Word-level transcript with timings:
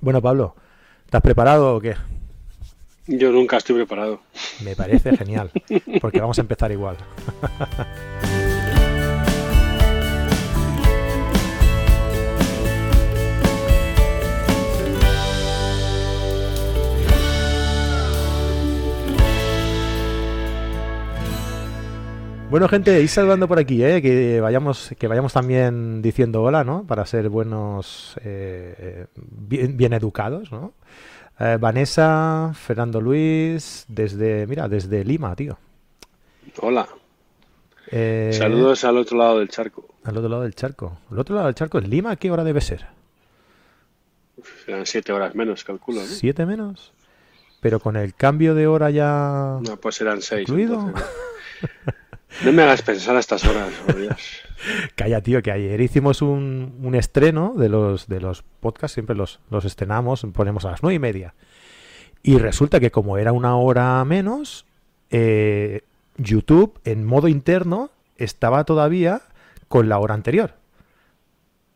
Bueno, 0.00 0.22
Pablo, 0.22 0.54
¿estás 1.04 1.22
preparado 1.22 1.76
o 1.76 1.80
qué? 1.80 1.96
Yo 3.06 3.32
nunca 3.32 3.56
estoy 3.56 3.76
preparado. 3.76 4.20
Me 4.62 4.76
parece 4.76 5.16
genial, 5.16 5.50
porque 6.00 6.20
vamos 6.20 6.38
a 6.38 6.42
empezar 6.42 6.70
igual. 6.70 6.96
Bueno, 22.50 22.66
gente, 22.66 23.02
ir 23.02 23.08
saludando 23.10 23.46
por 23.46 23.58
aquí, 23.58 23.84
¿eh? 23.84 24.00
que 24.00 24.40
vayamos, 24.40 24.94
que 24.98 25.06
vayamos 25.06 25.34
también 25.34 26.00
diciendo 26.00 26.42
hola, 26.42 26.64
¿no? 26.64 26.86
Para 26.86 27.04
ser 27.04 27.28
buenos, 27.28 28.16
eh, 28.24 29.06
bien, 29.14 29.92
educados, 29.92 30.50
¿no? 30.50 30.72
Eh, 31.38 31.58
Vanessa, 31.60 32.52
Fernando 32.54 33.02
Luis, 33.02 33.84
desde, 33.86 34.46
mira, 34.46 34.66
desde 34.66 35.04
Lima, 35.04 35.36
tío. 35.36 35.58
Hola. 36.62 36.88
Eh, 37.90 38.30
Saludos 38.32 38.82
al 38.84 38.96
otro 38.96 39.18
lado 39.18 39.40
del 39.40 39.50
charco. 39.50 39.86
Al 40.04 40.16
otro 40.16 40.30
lado 40.30 40.42
del 40.42 40.54
charco. 40.54 40.98
¿El 41.12 41.18
otro 41.18 41.34
lado 41.34 41.48
del 41.48 41.54
charco 41.54 41.78
es 41.78 41.86
Lima? 41.86 42.16
¿Qué 42.16 42.30
hora 42.30 42.44
debe 42.44 42.62
ser? 42.62 42.86
Serán 44.64 44.86
siete 44.86 45.12
horas 45.12 45.34
menos, 45.34 45.64
calculo. 45.64 46.00
¿no? 46.00 46.06
¿Siete 46.06 46.46
menos? 46.46 46.94
Pero 47.60 47.78
con 47.78 47.96
el 47.96 48.14
cambio 48.14 48.54
de 48.54 48.66
hora 48.66 48.88
ya. 48.88 49.58
No, 49.60 49.76
pues 49.76 49.96
serán 49.96 50.22
seis. 50.22 50.48
Incluido. 50.48 50.80
No 50.80 50.94
me 52.44 52.62
hagas 52.62 52.82
pensar 52.82 53.16
a 53.16 53.20
estas 53.20 53.44
horas, 53.44 53.72
Calla, 54.96 55.22
tío, 55.22 55.40
que 55.42 55.52
ayer 55.52 55.80
hicimos 55.80 56.20
un, 56.20 56.92
estreno 56.94 57.54
de 57.56 57.68
los, 57.68 58.08
de 58.08 58.20
los 58.20 58.42
podcasts, 58.60 58.94
siempre 58.94 59.14
los, 59.14 59.40
los 59.50 59.64
estrenamos, 59.64 60.26
ponemos 60.32 60.64
a 60.64 60.72
las 60.72 60.82
nueve 60.82 60.96
y 60.96 60.98
media. 60.98 61.34
Y 62.22 62.38
resulta 62.38 62.80
que 62.80 62.90
como 62.90 63.18
era 63.18 63.32
una 63.32 63.56
hora 63.56 64.04
menos, 64.04 64.66
eh, 65.10 65.82
YouTube 66.16 66.78
en 66.84 67.04
modo 67.04 67.28
interno 67.28 67.90
estaba 68.16 68.64
todavía 68.64 69.22
con 69.68 69.88
la 69.88 69.98
hora 69.98 70.14
anterior. 70.14 70.54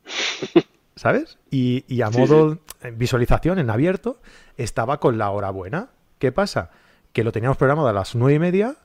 ¿Sabes? 0.96 1.38
Y, 1.50 2.02
a 2.02 2.10
modo 2.10 2.58
visualización 2.94 3.58
en 3.58 3.70
abierto 3.70 4.20
estaba 4.56 5.00
con 5.00 5.18
la 5.18 5.30
hora 5.30 5.50
buena. 5.50 5.90
¿Qué 6.18 6.32
pasa? 6.32 6.70
Que 7.12 7.24
lo 7.24 7.32
teníamos 7.32 7.56
programado 7.56 7.88
a 7.88 7.92
las 7.92 8.14
nueve 8.14 8.34
y 8.34 8.38
media 8.38 8.76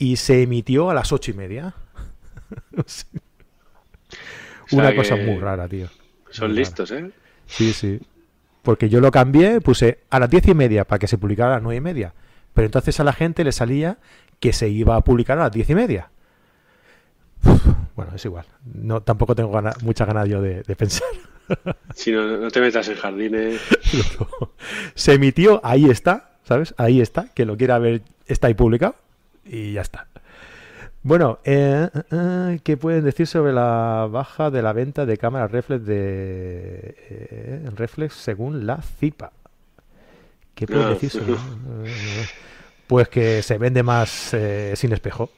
y 0.00 0.16
se 0.16 0.42
emitió 0.42 0.90
a 0.90 0.94
las 0.94 1.12
ocho 1.12 1.30
y 1.30 1.34
media. 1.34 1.74
Una 4.72 4.96
cosa 4.96 5.14
muy 5.14 5.38
rara, 5.38 5.68
tío. 5.68 5.88
Son 6.30 6.54
listos, 6.54 6.90
¿eh? 6.90 7.10
Sí, 7.46 7.74
sí. 7.74 8.00
Porque 8.62 8.88
yo 8.88 9.00
lo 9.00 9.10
cambié, 9.10 9.60
puse 9.60 10.00
a 10.08 10.18
las 10.18 10.30
diez 10.30 10.48
y 10.48 10.54
media 10.54 10.86
para 10.86 10.98
que 10.98 11.06
se 11.06 11.18
publicara 11.18 11.50
a 11.50 11.54
las 11.56 11.62
nueve 11.62 11.76
y 11.76 11.80
media. 11.82 12.14
Pero 12.54 12.64
entonces 12.64 12.98
a 12.98 13.04
la 13.04 13.12
gente 13.12 13.44
le 13.44 13.52
salía 13.52 13.98
que 14.38 14.54
se 14.54 14.70
iba 14.70 14.96
a 14.96 15.02
publicar 15.02 15.38
a 15.38 15.42
las 15.42 15.52
diez 15.52 15.68
y 15.68 15.74
media. 15.74 16.10
bueno, 17.94 18.14
es 18.14 18.24
igual. 18.24 18.46
No, 18.64 19.02
tampoco 19.02 19.34
tengo 19.34 19.52
mucha 19.82 20.06
ganas 20.06 20.28
yo 20.30 20.40
de, 20.40 20.62
pensar. 20.76 21.08
Si 21.94 22.12
no, 22.12 22.38
no 22.38 22.50
te 22.50 22.60
metas 22.60 22.88
en 22.88 22.94
jardines. 22.94 23.60
Se 24.94 25.14
emitió, 25.14 25.60
ahí 25.64 25.90
está, 25.90 26.38
¿sabes? 26.44 26.74
Ahí 26.78 27.00
está, 27.00 27.26
que 27.34 27.44
lo 27.44 27.56
quiera 27.56 27.80
ver, 27.80 28.02
está 28.28 28.46
ahí 28.46 28.54
publicado 28.54 28.94
y 29.44 29.72
ya 29.72 29.82
está. 29.82 30.06
Bueno, 31.02 31.38
eh, 31.44 31.88
eh, 31.94 32.02
eh, 32.10 32.60
¿qué 32.62 32.76
pueden 32.76 33.04
decir 33.04 33.26
sobre 33.26 33.54
la 33.54 34.06
baja 34.10 34.50
de 34.50 34.60
la 34.60 34.74
venta 34.74 35.06
de 35.06 35.16
cámaras 35.16 35.50
reflex 35.50 35.86
de 35.86 37.70
reflex 37.74 38.14
según 38.14 38.66
la 38.66 38.82
CIPA? 38.82 39.32
¿Qué 40.54 40.66
pueden 40.66 40.88
ah, 40.88 40.90
decir 40.90 41.08
sobre 41.08 41.36
Pues 42.86 43.08
que 43.08 43.42
se 43.42 43.56
vende 43.56 43.82
más 43.82 44.36
sin 44.74 44.92
espejo. 44.92 45.30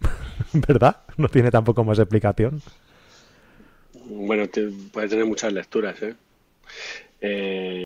¿Verdad? 0.52 0.98
No 1.16 1.28
tiene 1.28 1.50
tampoco 1.50 1.82
más 1.82 1.98
explicación. 1.98 2.60
Bueno, 4.04 4.44
puede 4.92 5.08
tener 5.08 5.24
muchas 5.24 5.52
lecturas, 5.54 5.96
¿eh? 6.02 7.84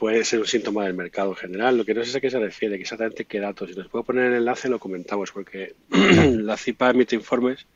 Puede 0.00 0.24
ser 0.24 0.40
un 0.40 0.46
síntoma 0.46 0.84
del 0.84 0.94
mercado 0.94 1.32
en 1.32 1.36
general. 1.36 1.76
Lo 1.76 1.84
que 1.84 1.92
no 1.92 2.02
sé 2.02 2.08
es 2.08 2.16
a 2.16 2.20
qué 2.20 2.30
se 2.30 2.38
refiere, 2.38 2.74
exactamente 2.76 3.26
qué 3.26 3.38
datos. 3.38 3.68
Si 3.68 3.76
nos 3.76 3.88
puedo 3.88 4.02
poner 4.02 4.32
el 4.32 4.38
enlace, 4.38 4.70
lo 4.70 4.78
comentamos, 4.78 5.30
porque 5.30 5.74
la 5.90 6.56
CIPA 6.56 6.90
emite 6.90 7.16
informes 7.16 7.66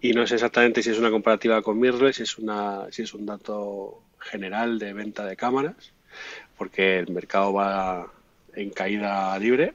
y 0.00 0.14
no 0.14 0.26
sé 0.26 0.36
exactamente 0.36 0.82
si 0.82 0.88
es 0.88 0.98
una 0.98 1.10
comparativa 1.10 1.60
con 1.60 1.78
mirrorless, 1.78 2.16
si 2.16 2.22
es, 2.22 2.38
una, 2.38 2.86
si 2.90 3.02
es 3.02 3.12
un 3.12 3.26
dato 3.26 4.02
general 4.18 4.78
de 4.78 4.94
venta 4.94 5.26
de 5.26 5.36
cámaras, 5.36 5.92
porque 6.56 6.98
el 6.98 7.10
mercado 7.10 7.52
va 7.52 8.10
en 8.54 8.70
caída 8.70 9.38
libre 9.38 9.74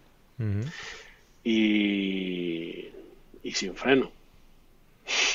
y, 1.44 2.86
sin 3.54 3.76
freno, 3.76 4.12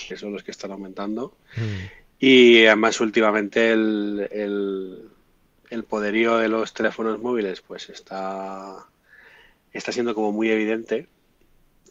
que 0.08 0.16
son 0.16 0.32
los 0.32 0.42
que 0.42 0.50
están 0.50 0.72
aumentando. 0.72 1.36
Y 2.18 2.66
además 2.66 3.00
últimamente 3.00 3.70
el 3.70 4.28
el 4.32 5.10
poderío 5.84 6.38
de 6.38 6.48
los 6.48 6.74
teléfonos 6.74 7.20
móviles 7.20 7.60
pues 7.60 7.88
está, 7.88 8.86
está 9.72 9.92
siendo 9.92 10.14
como 10.14 10.32
muy 10.32 10.50
evidente 10.50 11.06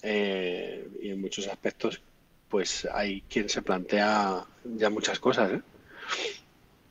eh, 0.03 0.88
y 1.01 1.09
en 1.09 1.22
muchos 1.22 1.47
aspectos 1.47 2.01
pues 2.50 2.88
hay 2.91 3.22
quien 3.29 3.47
se 3.47 3.62
plantea 3.62 4.44
ya 4.63 4.90
muchas 4.90 5.19
cosas. 5.19 5.51
¿eh? 5.51 5.62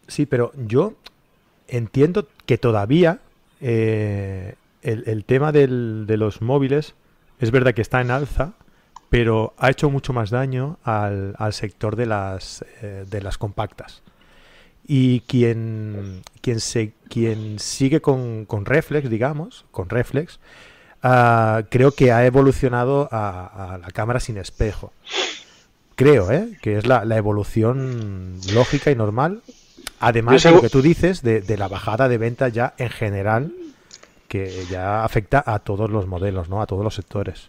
Sí, 0.07 0.25
pero 0.25 0.53
yo 0.57 0.95
entiendo 1.67 2.29
que 2.47 2.57
todavía 2.59 3.21
eh, 3.61 4.55
el, 4.83 5.25
tema 5.25 5.53
de 5.53 5.67
los 5.69 6.41
móviles 6.41 6.95
es 7.41 7.51
verdad 7.51 7.75
que 7.75 7.83
está 7.83 8.01
en 8.01 8.11
alza, 8.11 8.55
pero 9.11 9.53
ha 9.59 9.71
hecho 9.71 9.91
mucho 9.91 10.13
más 10.13 10.31
daño 10.31 10.79
al, 10.85 11.35
al 11.39 11.53
sector 11.53 11.97
de 11.97 12.07
las, 12.07 12.65
de 12.81 13.21
las 13.21 13.37
compactas. 13.37 14.03
Y 14.91 15.21
quien, 15.21 16.23
quien, 16.41 16.61
se, 16.61 16.95
quien 17.09 17.59
sigue 17.59 18.01
con, 18.01 18.47
con 18.47 18.65
Reflex, 18.65 19.11
digamos, 19.11 19.67
con 19.71 19.91
Reflex, 19.91 20.41
ah, 21.03 21.63
creo 21.71 21.93
que 21.93 22.11
ha 22.11 22.25
evolucionado 22.25 23.09
a, 23.13 23.79
la 23.81 23.89
cámara 23.89 24.19
sin 24.19 24.39
espejo. 24.39 24.93
Creo, 25.95 26.33
¿eh? 26.33 26.57
Que 26.63 26.79
es 26.79 26.87
la, 26.87 27.03
evolución 27.17 28.41
lógica 28.55 28.91
y 28.91 28.97
normal. 28.97 29.43
Además 30.01 30.43
de 30.43 30.53
lo 30.53 30.61
que 30.63 30.71
tú 30.71 30.81
dices 30.81 31.23
de, 31.23 31.43
de 31.43 31.57
la 31.59 31.69
bajada 31.69 32.09
de 32.09 32.19
venta 32.19 32.49
ya 32.49 32.75
en 32.79 32.89
general 32.89 33.53
que 34.29 34.67
ya 34.71 35.05
afecta 35.05 35.43
a 35.45 35.59
todos 35.59 35.91
los 35.91 36.07
modelos, 36.07 36.51
¿no? 36.51 36.61
A 36.61 36.67
todos 36.67 36.85
los 36.85 36.95
sectores. 36.95 37.49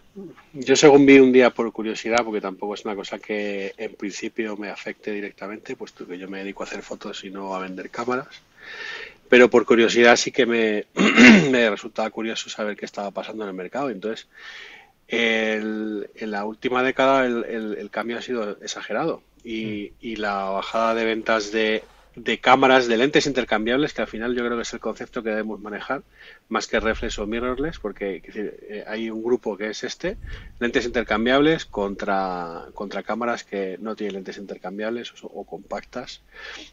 Yo 0.54 0.74
según 0.74 1.04
vi 1.04 1.18
un 1.18 1.30
día 1.30 1.50
por 1.50 1.70
curiosidad, 1.72 2.24
porque 2.24 2.40
tampoco 2.40 2.74
es 2.74 2.84
una 2.86 2.96
cosa 2.96 3.18
que 3.18 3.74
en 3.76 3.94
principio 3.94 4.56
me 4.56 4.70
afecte 4.70 5.12
directamente, 5.12 5.76
puesto 5.76 6.06
que 6.06 6.18
yo 6.18 6.28
me 6.28 6.38
dedico 6.38 6.62
a 6.62 6.66
hacer 6.66 6.82
fotos 6.82 7.22
y 7.24 7.30
no 7.30 7.54
a 7.54 7.60
vender 7.60 7.90
cámaras, 7.90 8.28
pero 9.28 9.50
por 9.50 9.66
curiosidad 9.66 10.16
sí 10.16 10.32
que 10.32 10.46
me, 10.46 10.86
me 11.50 11.68
resultaba 11.68 12.08
curioso 12.08 12.48
saber 12.48 12.76
qué 12.76 12.86
estaba 12.86 13.10
pasando 13.10 13.44
en 13.44 13.50
el 13.50 13.54
mercado. 13.54 13.90
Entonces, 13.90 14.26
en 15.06 16.06
la 16.18 16.44
última 16.46 16.82
década 16.82 17.26
el, 17.26 17.90
cambio 17.90 18.18
ha 18.18 18.22
sido 18.22 18.56
exagerado 18.62 19.22
y, 19.44 19.92
y 20.00 20.16
la 20.16 20.44
bajada 20.44 20.94
de 20.94 21.04
ventas 21.04 21.52
de 21.52 21.82
de 22.16 22.38
cámaras, 22.38 22.88
de 22.88 22.96
lentes 22.96 23.26
intercambiables, 23.26 23.92
que 23.92 24.02
al 24.02 24.08
final 24.08 24.34
yo 24.34 24.44
creo 24.44 24.56
que 24.56 24.62
es 24.62 24.72
el 24.72 24.80
concepto 24.80 25.22
que 25.22 25.30
debemos 25.30 25.60
manejar, 25.60 26.02
más 26.48 26.66
que 26.66 26.80
reflex 26.80 27.18
o 27.18 27.26
mirrorless, 27.26 27.78
porque 27.78 28.22
eh, 28.34 28.84
hay 28.86 29.10
un 29.10 29.22
grupo 29.22 29.56
que 29.56 29.70
es 29.70 29.84
este, 29.84 30.16
lentes 30.58 30.84
intercambiables 30.86 31.64
contra, 31.66 32.66
contra 32.74 33.02
cámaras 33.02 33.44
que 33.44 33.76
no 33.80 33.94
tienen 33.94 34.14
lentes 34.14 34.38
intercambiables 34.38 35.12
o, 35.22 35.44
compactas. 35.44 36.22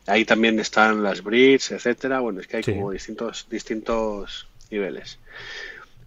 Ahí 0.07 0.25
también 0.25 0.59
están 0.59 1.03
las 1.03 1.23
bridge, 1.23 1.71
etcétera. 1.71 2.19
Bueno, 2.19 2.41
es 2.41 2.47
que 2.47 2.57
hay 2.57 2.63
como 2.63 2.91
distintos, 2.91 3.47
distintos 3.49 4.47
niveles. 4.71 5.19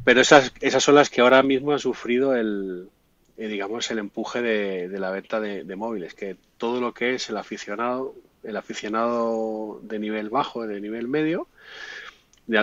Pero 0.04 0.20
esas, 0.20 0.52
esas 0.60 0.82
son 0.82 0.94
las 0.94 1.10
que 1.10 1.20
ahora 1.20 1.42
mismo 1.42 1.72
han 1.72 1.78
sufrido 1.78 2.34
el, 2.34 2.88
eh, 3.36 3.48
digamos, 3.48 3.90
el 3.90 3.98
empuje 3.98 4.42
de, 4.42 4.88
de 4.88 4.98
la 4.98 5.10
venta 5.10 5.40
de, 5.40 5.64
de 5.64 5.76
móviles, 5.76 6.14
que 6.14 6.36
todo 6.58 6.80
lo 6.80 6.92
que 6.92 7.14
es 7.14 7.28
el 7.30 7.36
aficionado 7.36 8.14
el 8.42 8.56
aficionado 8.56 9.80
de 9.82 9.98
nivel 9.98 10.30
bajo, 10.30 10.66
de 10.66 10.80
nivel 10.80 11.08
medio, 11.08 11.46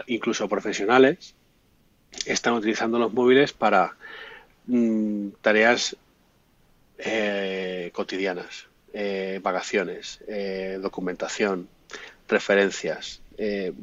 incluso 0.08 0.50
profesionales, 0.50 1.36
están 2.26 2.54
utilizando 2.54 3.00
los 3.00 3.14
móviles 3.14 3.54
para 3.54 3.96
mm, 4.66 5.30
tareas 5.42 5.96
eh, 6.98 7.92
cotidianas, 7.94 8.68
eh, 8.94 9.40
vacaciones, 9.44 10.20
eh, 10.28 10.80
documentación, 10.82 11.68
referencias. 12.28 13.22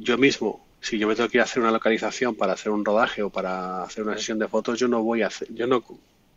yo 0.00 0.18
mismo, 0.18 0.66
si 0.80 0.98
yo 0.98 1.06
me 1.06 1.14
tengo 1.14 1.28
que 1.28 1.38
ir 1.38 1.42
a 1.42 1.44
hacer 1.44 1.62
una 1.62 1.70
localización 1.70 2.34
para 2.34 2.54
hacer 2.54 2.72
un 2.72 2.84
rodaje 2.84 3.22
o 3.22 3.30
para 3.30 3.84
hacer 3.84 4.02
una 4.04 4.16
sesión 4.16 4.38
de 4.38 4.48
fotos, 4.48 4.78
yo 4.78 4.88
no 4.88 5.02
voy 5.02 5.22
a 5.22 5.28
hacer, 5.28 5.48
yo 5.54 5.66
no 5.66 5.82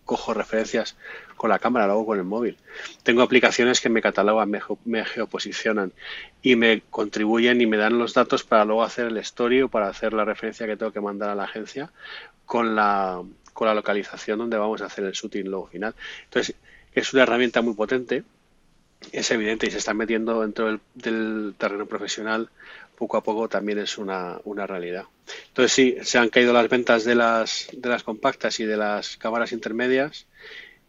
cojo 0.07 0.33
referencias 0.33 0.95
con 1.35 1.51
la 1.51 1.59
cámara, 1.59 1.85
lo 1.85 1.93
hago 1.93 2.05
con 2.07 2.17
el 2.17 2.23
móvil. 2.23 2.57
Tengo 3.03 3.21
aplicaciones 3.21 3.79
que 3.79 3.89
me 3.89 4.01
catalogan, 4.01 4.49
me, 4.85 5.05
geoposicionan 5.05 5.93
y 6.41 6.55
me 6.55 6.81
contribuyen 6.89 7.61
y 7.61 7.67
me 7.67 7.77
dan 7.77 7.99
los 7.99 8.15
datos 8.15 8.43
para 8.43 8.65
luego 8.65 8.81
hacer 8.81 9.07
el 9.07 9.17
story 9.17 9.61
o 9.61 9.69
para 9.69 9.89
hacer 9.89 10.13
la 10.13 10.25
referencia 10.25 10.65
que 10.65 10.77
tengo 10.77 10.91
que 10.91 11.01
mandar 11.01 11.29
a 11.29 11.35
la 11.35 11.43
agencia 11.43 11.91
con 12.47 12.75
la, 12.75 13.21
con 13.53 13.67
la 13.67 13.75
localización 13.75 14.39
donde 14.39 14.57
vamos 14.57 14.81
a 14.81 14.85
hacer 14.85 15.03
el 15.03 15.11
shooting 15.11 15.45
luego 15.45 15.67
final. 15.67 15.93
Entonces, 16.23 16.55
es 16.93 17.13
una 17.13 17.23
herramienta 17.23 17.61
muy 17.61 17.75
potente, 17.75 18.23
es 19.11 19.29
evidente 19.29 19.67
y 19.67 19.71
se 19.71 19.77
está 19.77 19.93
metiendo 19.93 20.41
dentro 20.41 20.79
del, 20.95 21.53
terreno 21.57 21.85
profesional 21.85 22.49
poco 22.97 23.17
a 23.17 23.23
poco 23.23 23.47
también 23.47 23.77
es 23.77 23.97
una, 23.97 24.39
una, 24.43 24.65
realidad. 24.65 25.05
Entonces 25.49 25.71
sí, 25.71 25.97
se 26.01 26.17
han 26.17 26.29
caído 26.29 26.51
las 26.51 26.67
ventas 26.67 27.03
de 27.05 27.13
las, 27.15 27.67
de 27.71 27.89
las 27.89 28.03
compactas 28.03 28.59
y 28.59 28.65
de 28.65 28.75
las 28.75 29.17
cámaras 29.17 29.51
intermedias 29.51 30.25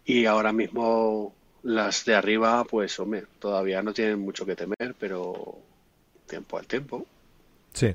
y 0.05 0.25
ahora 0.25 0.53
mismo 0.53 1.35
las 1.63 2.07
de 2.07 2.15
arriba, 2.15 2.65
pues 2.65 2.99
hombre, 2.99 3.25
todavía 3.39 3.83
no 3.83 3.93
tienen 3.93 4.19
mucho 4.19 4.47
que 4.47 4.57
temer, 4.57 4.95
pero 4.99 5.59
tiempo 6.27 6.59
al 6.59 6.67
tiempo. 6.67 7.07
Sí. 7.75 7.95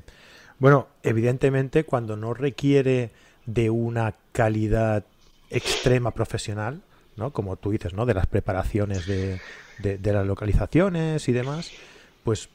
Bueno, 0.60 0.86
evidentemente 1.02 1.82
cuando 1.82 2.16
no 2.16 2.34
requiere 2.34 3.10
de 3.46 3.68
una 3.70 4.14
calidad 4.32 5.04
extrema 5.50 6.12
profesional, 6.12 6.82
¿no? 7.16 7.32
Como 7.32 7.56
tú 7.56 7.72
dices, 7.72 7.94
¿no? 7.94 8.06
De 8.06 8.14
las 8.14 8.26
preparaciones 8.28 9.06
de, 9.06 9.40
de, 9.78 10.12
las 10.12 10.26
localizaciones 10.26 11.28
y 11.28 11.32
demás, 11.32 11.72
pues 12.22 12.48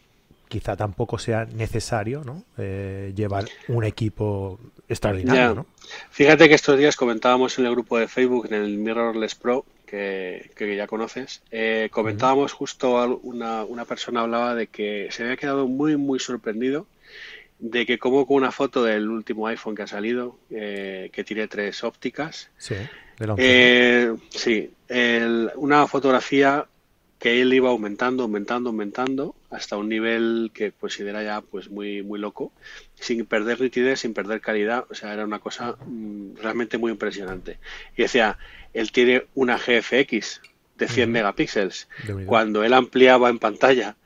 quizá 0.50 0.75
tampoco 0.75 1.18
sea 1.18 1.46
necesario 1.46 2.24
¿no? 2.25 2.44
Eh, 2.57 3.13
llevar 3.16 3.46
un 3.69 3.86
equipo 3.86 4.60
extraordinario. 4.90 5.56
¿no? 5.56 5.66
Fíjate 6.10 6.50
que 6.50 6.56
estos 6.56 6.78
días 6.78 6.98
comentábamos 6.98 7.57
en 7.60 7.66
el 7.66 7.72
grupo 7.72 7.98
de 7.98 8.07
Facebook, 8.07 8.48
en 8.48 8.56
el 8.56 8.78
Mirrorless 8.78 9.36
Pro, 9.36 9.66
que, 9.86 10.51
ya 10.75 10.88
conoces, 10.88 11.42
eh, 11.51 11.90
comentábamos 11.92 12.54
justo 12.54 13.19
una, 13.24 13.63
una 13.63 13.86
persona 13.86 14.22
hablaba 14.22 14.54
de 14.54 14.68
que 14.68 15.07
se 15.12 15.24
había 15.24 15.38
quedado 15.38 15.68
muy, 15.68 15.96
muy 15.98 16.19
sorprendido 16.19 16.86
de 17.60 17.86
que 17.86 18.00
como 18.00 18.25
con 18.25 18.38
una 18.38 18.52
foto 18.52 18.84
del 18.84 19.10
último 19.10 19.48
iPhone 19.48 19.75
que 19.75 19.84
ha 19.84 19.88
salido, 19.88 20.38
eh, 20.50 21.10
que 21.12 21.24
tiene 21.24 21.48
tres 21.48 21.84
ópticas, 21.84 22.50
sí, 22.57 22.75
sí 24.30 24.72
una 25.56 25.88
fotografía 25.88 26.66
que 27.19 27.42
él 27.42 27.54
iba 27.54 27.69
aumentando, 27.69 28.24
aumentando, 28.24 28.69
aumentando 28.69 29.36
hasta 29.50 29.75
un 29.75 29.89
nivel 29.89 30.51
que 30.54 30.71
pues 30.71 30.98
era 31.01 31.21
ya 31.21 31.42
pues 31.42 31.69
muy 31.69 32.01
muy 32.01 32.18
loco, 32.18 32.54
sin 32.95 33.25
perder 33.25 33.60
nitidez, 33.60 34.00
sin 34.00 34.13
perder 34.13 34.39
calidad, 34.39 34.86
o 34.89 34.95
sea, 34.95 35.13
era 35.13 35.25
una 35.25 35.39
cosa 35.39 35.75
mm, 35.86 36.38
realmente 36.42 36.77
muy 36.77 36.92
impresionante. 36.92 37.60
Y 37.98 38.04
decía, 38.04 38.38
él 38.74 38.92
tiene 38.94 39.25
una 39.36 39.57
GFX 39.57 40.42
de 40.77 40.88
100 40.88 41.12
megapíxeles. 41.12 41.89
Cuando 42.25 42.63
él 42.63 42.74
ampliaba 42.74 43.30
en 43.30 43.38
pantalla 43.38 43.98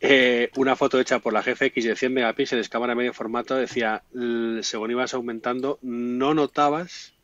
eh, 0.00 0.50
una 0.56 0.74
foto 0.74 0.98
hecha 0.98 1.20
por 1.20 1.32
la 1.32 1.42
GFX 1.42 1.84
de 1.84 1.96
100 1.96 2.12
megapíxeles, 2.12 2.68
cámara 2.68 2.96
medio 2.96 3.14
formato, 3.14 3.54
decía, 3.54 4.02
según 4.62 4.90
ibas 4.90 5.14
aumentando, 5.14 5.78
no 5.82 6.34
notabas 6.34 7.14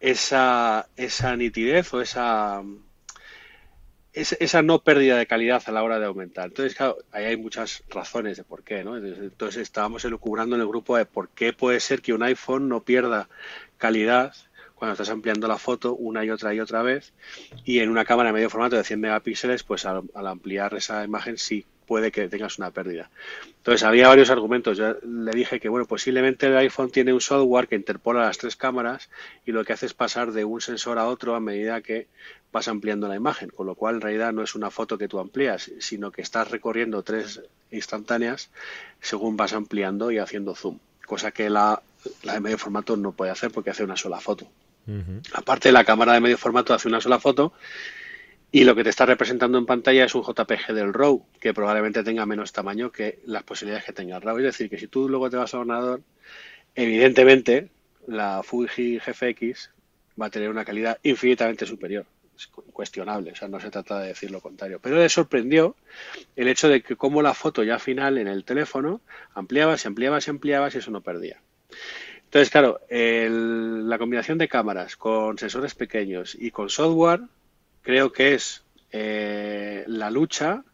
esa, 0.00 0.88
esa 0.96 1.36
nitidez 1.36 1.92
o 1.92 2.00
esa 2.00 2.62
esa 4.14 4.62
no 4.62 4.82
pérdida 4.82 5.16
de 5.16 5.26
calidad 5.26 5.62
a 5.66 5.72
la 5.72 5.82
hora 5.82 5.98
de 5.98 6.06
aumentar. 6.06 6.46
Entonces, 6.46 6.74
claro, 6.74 6.98
ahí 7.10 7.24
hay 7.24 7.36
muchas 7.36 7.82
razones 7.88 8.36
de 8.36 8.44
por 8.44 8.62
qué, 8.62 8.84
¿no? 8.84 8.96
Entonces 8.96 9.62
estábamos 9.62 10.04
elucubrando 10.04 10.54
en 10.54 10.62
el 10.62 10.68
grupo 10.68 10.96
de 10.96 11.04
por 11.04 11.30
qué 11.30 11.52
puede 11.52 11.80
ser 11.80 12.00
que 12.00 12.12
un 12.12 12.22
iPhone 12.22 12.68
no 12.68 12.84
pierda 12.84 13.28
calidad 13.76 14.34
cuando 14.74 14.92
estás 14.92 15.10
ampliando 15.10 15.48
la 15.48 15.58
foto 15.58 15.94
una 15.94 16.24
y 16.24 16.30
otra 16.30 16.54
y 16.54 16.60
otra 16.60 16.82
vez 16.82 17.12
y 17.64 17.80
en 17.80 17.90
una 17.90 18.04
cámara 18.04 18.28
de 18.28 18.34
medio 18.34 18.50
formato 18.50 18.76
de 18.76 18.84
100 18.84 19.00
megapíxeles, 19.00 19.62
pues 19.64 19.84
al, 19.84 20.02
al 20.14 20.26
ampliar 20.26 20.74
esa 20.74 21.04
imagen 21.04 21.38
sí 21.38 21.64
puede 21.86 22.10
que 22.10 22.28
tengas 22.28 22.58
una 22.58 22.70
pérdida. 22.70 23.10
Entonces 23.46 23.82
había 23.82 24.08
varios 24.08 24.30
argumentos. 24.30 24.76
Yo 24.76 24.96
le 25.02 25.32
dije 25.32 25.60
que 25.60 25.68
bueno, 25.68 25.86
posiblemente 25.86 26.46
el 26.46 26.56
iPhone 26.56 26.90
tiene 26.90 27.12
un 27.12 27.20
software 27.20 27.68
que 27.68 27.76
interpola 27.76 28.22
las 28.22 28.38
tres 28.38 28.56
cámaras 28.56 29.08
y 29.46 29.52
lo 29.52 29.64
que 29.64 29.72
hace 29.72 29.86
es 29.86 29.94
pasar 29.94 30.32
de 30.32 30.44
un 30.44 30.60
sensor 30.60 30.98
a 30.98 31.06
otro 31.06 31.34
a 31.34 31.40
medida 31.40 31.80
que 31.80 32.06
vas 32.52 32.68
ampliando 32.68 33.08
la 33.08 33.16
imagen, 33.16 33.50
con 33.50 33.66
lo 33.66 33.74
cual 33.74 33.96
en 33.96 34.00
realidad 34.00 34.32
no 34.32 34.42
es 34.42 34.54
una 34.54 34.70
foto 34.70 34.96
que 34.96 35.08
tú 35.08 35.18
amplías, 35.18 35.72
sino 35.80 36.12
que 36.12 36.22
estás 36.22 36.50
recorriendo 36.50 37.02
tres 37.02 37.42
instantáneas 37.70 38.50
según 39.00 39.36
vas 39.36 39.52
ampliando 39.52 40.10
y 40.10 40.18
haciendo 40.18 40.54
zoom, 40.54 40.78
cosa 41.04 41.32
que 41.32 41.50
la, 41.50 41.82
de 42.22 42.40
medio 42.40 42.58
formato 42.58 42.96
no 42.96 43.12
puede 43.12 43.32
hacer 43.32 43.50
porque 43.50 43.70
hace 43.70 43.84
una 43.84 43.96
sola 43.96 44.20
foto. 44.20 44.46
Aparte, 45.32 45.72
la 45.72 45.84
cámara 45.84 46.12
de 46.12 46.20
medio 46.20 46.36
formato 46.36 46.74
hace 46.74 46.88
una 46.88 47.00
sola 47.00 47.18
foto 47.18 47.54
y 48.54 48.62
lo 48.62 48.76
que 48.76 48.84
te 48.84 48.90
está 48.90 49.04
representando 49.04 49.58
en 49.58 49.66
pantalla 49.66 50.04
es 50.04 50.14
un 50.14 50.22
JPG 50.22 50.74
del 50.74 50.94
RAW, 50.94 51.26
que 51.40 51.52
probablemente 51.52 52.04
tenga 52.04 52.24
menos 52.24 52.52
tamaño 52.52 52.92
que 52.92 53.18
las 53.26 53.42
posibilidades 53.42 53.84
que 53.84 53.92
tenga 53.92 54.14
el 54.14 54.22
RAW. 54.22 54.38
Es 54.38 54.44
decir, 54.44 54.70
que 54.70 54.78
si 54.78 54.86
tú 54.86 55.08
luego 55.08 55.28
te 55.28 55.36
vas 55.36 55.52
al 55.54 55.62
ordenador, 55.62 56.02
evidentemente 56.76 57.70
la 58.06 58.44
Fuji 58.44 59.00
GFX 59.00 59.72
va 60.22 60.26
a 60.26 60.30
tener 60.30 60.50
una 60.50 60.64
calidad 60.64 61.00
infinitamente 61.02 61.66
superior. 61.66 62.06
Es 62.38 62.46
cuestionable, 62.46 63.32
o 63.32 63.34
sea, 63.34 63.48
no 63.48 63.58
se 63.58 63.72
trata 63.72 63.98
de 63.98 64.06
decir 64.06 64.30
lo 64.30 64.40
contrario. 64.40 64.78
Pero 64.80 64.98
le 64.98 65.08
sorprendió 65.08 65.74
el 66.36 66.46
hecho 66.46 66.68
de 66.68 66.80
que 66.80 66.94
como 66.94 67.22
la 67.22 67.34
foto 67.34 67.64
ya 67.64 67.80
final 67.80 68.18
en 68.18 68.28
el 68.28 68.44
teléfono 68.44 69.00
ampliaba, 69.34 69.76
se 69.78 69.88
ampliaba, 69.88 70.20
se 70.20 70.30
ampliaba 70.30 70.68
y 70.72 70.78
eso 70.78 70.92
no 70.92 71.00
perdía. 71.00 71.40
Entonces, 72.26 72.50
claro, 72.50 72.78
la 72.88 73.98
combinación 73.98 74.38
de 74.38 74.46
cámaras 74.46 74.96
con 74.96 75.38
sensores 75.38 75.74
pequeños 75.74 76.36
y 76.38 76.52
con 76.52 76.70
software 76.70 77.22
creo 77.84 78.10
que 78.12 78.34
es 78.34 78.64
eh, 78.90 79.84
la 79.86 80.10
lucha 80.10 80.64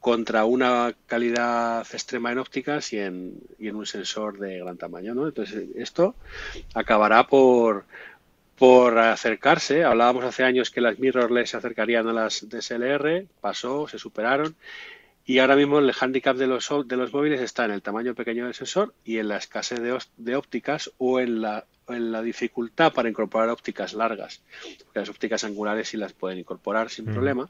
contra 0.00 0.44
una 0.44 0.94
calidad 1.06 1.86
extrema 1.92 2.30
en 2.30 2.38
ópticas 2.38 2.92
y 2.92 2.98
en, 2.98 3.40
y 3.58 3.68
en 3.68 3.76
un 3.76 3.86
sensor 3.86 4.38
de 4.38 4.58
gran 4.58 4.76
tamaño. 4.76 5.14
¿no? 5.14 5.26
Entonces, 5.26 5.68
esto 5.74 6.14
acabará 6.74 7.26
por, 7.26 7.86
por 8.56 8.98
acercarse. 8.98 9.84
Hablábamos 9.84 10.24
hace 10.24 10.44
años 10.44 10.70
que 10.70 10.80
las 10.80 10.98
mirrorless 10.98 11.50
se 11.50 11.56
acercarían 11.56 12.08
a 12.08 12.12
las 12.12 12.48
DSLR, 12.48 13.26
pasó, 13.40 13.88
se 13.88 13.98
superaron. 13.98 14.54
Y 15.24 15.40
ahora 15.40 15.56
mismo 15.56 15.80
el 15.80 15.92
handicap 15.98 16.36
de 16.36 16.46
los, 16.46 16.68
de 16.86 16.96
los 16.96 17.12
móviles 17.12 17.40
está 17.40 17.64
en 17.64 17.72
el 17.72 17.82
tamaño 17.82 18.14
pequeño 18.14 18.44
del 18.44 18.54
sensor 18.54 18.94
y 19.04 19.18
en 19.18 19.28
la 19.28 19.38
escasez 19.38 19.80
de, 19.80 19.98
de 20.18 20.36
ópticas 20.36 20.92
o 20.98 21.18
en 21.18 21.40
la 21.40 21.64
la 21.88 22.22
dificultad 22.22 22.92
para 22.92 23.08
incorporar 23.08 23.48
ópticas 23.48 23.94
largas, 23.94 24.42
porque 24.84 25.00
las 25.00 25.08
ópticas 25.08 25.44
angulares 25.44 25.88
sí 25.88 25.96
las 25.96 26.12
pueden 26.12 26.38
incorporar 26.38 26.90
sin 26.90 27.06
problema, 27.06 27.48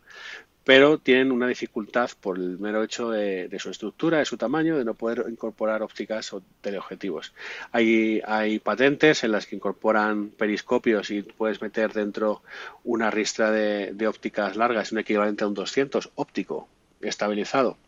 pero 0.65 0.99
tienen 0.99 1.31
una 1.31 1.47
dificultad 1.47 2.11
por 2.21 2.37
el 2.37 2.59
mero 2.59 2.83
hecho 2.83 3.11
de, 3.11 3.57
su 3.59 3.71
estructura, 3.71 4.19
de 4.19 4.25
su 4.25 4.37
tamaño, 4.37 4.77
de 4.77 4.85
no 4.85 4.95
poder 4.95 5.25
incorporar 5.29 5.83
ópticas 5.83 6.33
o 6.33 6.43
teleobjetivos. 6.61 7.33
Hay, 7.71 8.21
hay 8.27 8.59
patentes 8.59 9.23
en 9.23 9.33
las 9.33 9.47
que 9.47 9.57
incorporan 9.57 10.31
periscopios 10.31 11.11
y 11.11 11.23
puedes 11.23 11.63
meter 11.63 11.93
dentro 11.93 12.43
una 12.85 13.11
ristra 13.11 13.51
de, 13.51 13.93
de 13.95 14.09
ópticas 14.09 14.57
largas, 14.57 14.93
un 14.93 14.99
equivalente 14.99 15.45
a 15.45 15.47
un 15.47 15.55
200 15.55 16.11
óptico 16.17 16.69
estabilizado 17.01 17.79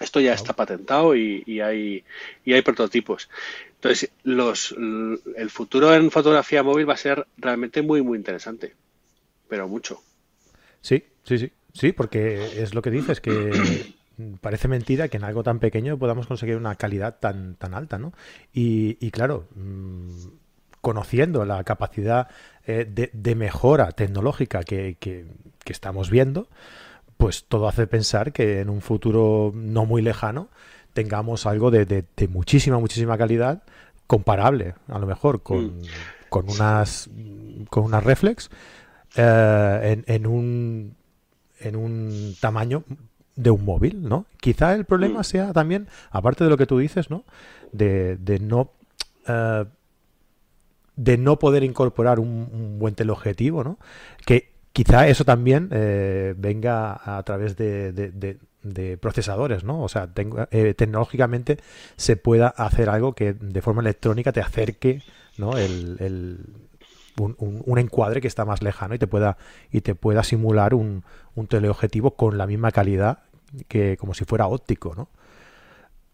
esto 0.00 0.20
ya 0.20 0.34
está 0.34 0.54
patentado 0.54 1.14
y, 1.14 1.60
hay, 1.60 2.04
y 2.44 2.52
hay 2.52 2.62
prototipos. 2.62 3.28
Entonces, 3.76 4.10
los, 4.22 4.74
el 5.36 5.50
futuro 5.50 5.94
en 5.94 6.10
fotografía 6.10 6.62
móvil 6.62 6.88
va 6.88 6.94
a 6.94 6.98
ser 6.98 7.26
realmente 7.36 7.82
muy, 7.82 8.02
muy 8.02 8.18
interesante. 8.18 8.74
Pero 9.48 9.68
mucho. 9.68 10.02
Sí, 10.80 11.04
sí, 11.22 11.38
sí. 11.38 11.52
Sí, 11.72 11.92
porque 11.92 12.62
es 12.62 12.72
lo 12.74 12.82
que 12.82 12.90
dices, 12.90 13.20
que 13.20 13.50
parece 14.40 14.68
mentira 14.68 15.08
que 15.08 15.16
en 15.16 15.24
algo 15.24 15.42
tan 15.42 15.58
pequeño 15.58 15.98
podamos 15.98 16.26
conseguir 16.26 16.56
una 16.56 16.76
calidad 16.76 17.18
tan, 17.18 17.56
tan 17.56 17.74
alta, 17.74 17.98
¿no? 17.98 18.12
Y, 18.52 19.10
claro, 19.10 19.48
mm, 19.56 20.28
conociendo 20.80 21.44
la 21.44 21.62
capacidad 21.64 22.28
eh, 22.66 22.86
de, 23.12 23.34
mejora 23.34 23.90
tecnológica 23.92 24.62
que, 24.62 24.96
que 25.00 25.26
estamos 25.66 26.10
viendo, 26.10 26.48
pues 27.16 27.44
todo 27.44 27.68
hace 27.68 27.86
pensar 27.86 28.32
que 28.32 28.60
en 28.60 28.68
un 28.68 28.80
futuro 28.80 29.52
no 29.54 29.86
muy 29.86 30.02
lejano 30.02 30.48
tengamos 30.92 31.46
algo 31.46 31.70
de, 31.70 32.04
muchísima, 32.28 32.78
muchísima 32.78 33.18
calidad 33.18 33.62
comparable, 34.06 34.74
a 34.88 34.98
lo 34.98 35.06
mejor, 35.06 35.42
con, 35.42 35.78
mm. 35.78 36.48
unas 36.48 37.10
con 37.70 37.84
unas 37.84 38.04
reflex 38.04 38.50
eh, 39.16 40.02
en, 40.06 40.26
un 40.26 40.96
en 41.60 41.76
un 41.76 42.36
tamaño 42.40 42.84
de 43.36 43.50
un 43.50 43.64
móvil, 43.64 44.08
¿no? 44.08 44.26
Quizá 44.40 44.74
el 44.74 44.84
problema 44.84 45.20
mm. 45.20 45.24
sea 45.24 45.52
también, 45.52 45.88
aparte 46.10 46.44
de 46.44 46.50
lo 46.50 46.56
que 46.56 46.66
tú 46.66 46.78
dices, 46.78 47.10
¿no? 47.10 47.24
De, 47.72 48.16
no 48.40 48.70
eh, 49.26 49.64
de 50.96 51.18
no 51.18 51.38
poder 51.40 51.64
incorporar 51.64 52.20
un, 52.20 52.48
un 52.52 52.78
buen 52.78 52.94
teleobjetivo, 52.94 53.64
¿no? 53.64 53.78
Que 54.24 54.53
Quizá 54.74 55.06
eso 55.06 55.24
también 55.24 55.68
eh, 55.70 56.34
venga 56.36 57.00
a 57.04 57.22
través 57.22 57.56
de, 57.56 58.98
procesadores, 59.00 59.62
¿no? 59.62 59.80
O 59.84 59.88
sea, 59.88 60.08
eh, 60.50 60.74
tecnológicamente 60.74 61.58
se 61.94 62.16
pueda 62.16 62.48
hacer 62.48 62.90
algo 62.90 63.12
que 63.12 63.34
de 63.34 63.62
forma 63.62 63.82
electrónica 63.82 64.32
te 64.32 64.40
acerque, 64.40 65.00
¿no? 65.38 65.56
El, 65.56 66.40
un, 67.20 67.78
encuadre 67.78 68.20
que 68.20 68.26
está 68.26 68.44
más 68.44 68.64
lejano 68.64 68.96
y 68.96 68.98
te 68.98 69.06
pueda, 69.06 69.36
y 69.70 69.82
te 69.82 69.94
pueda 69.94 70.24
simular 70.24 70.74
un, 70.74 71.04
teleobjetivo 71.48 72.16
con 72.16 72.36
la 72.36 72.48
misma 72.48 72.72
calidad 72.72 73.20
que 73.68 73.96
como 73.96 74.12
si 74.12 74.24
fuera 74.24 74.48
óptico, 74.48 74.96
¿no? 74.96 75.08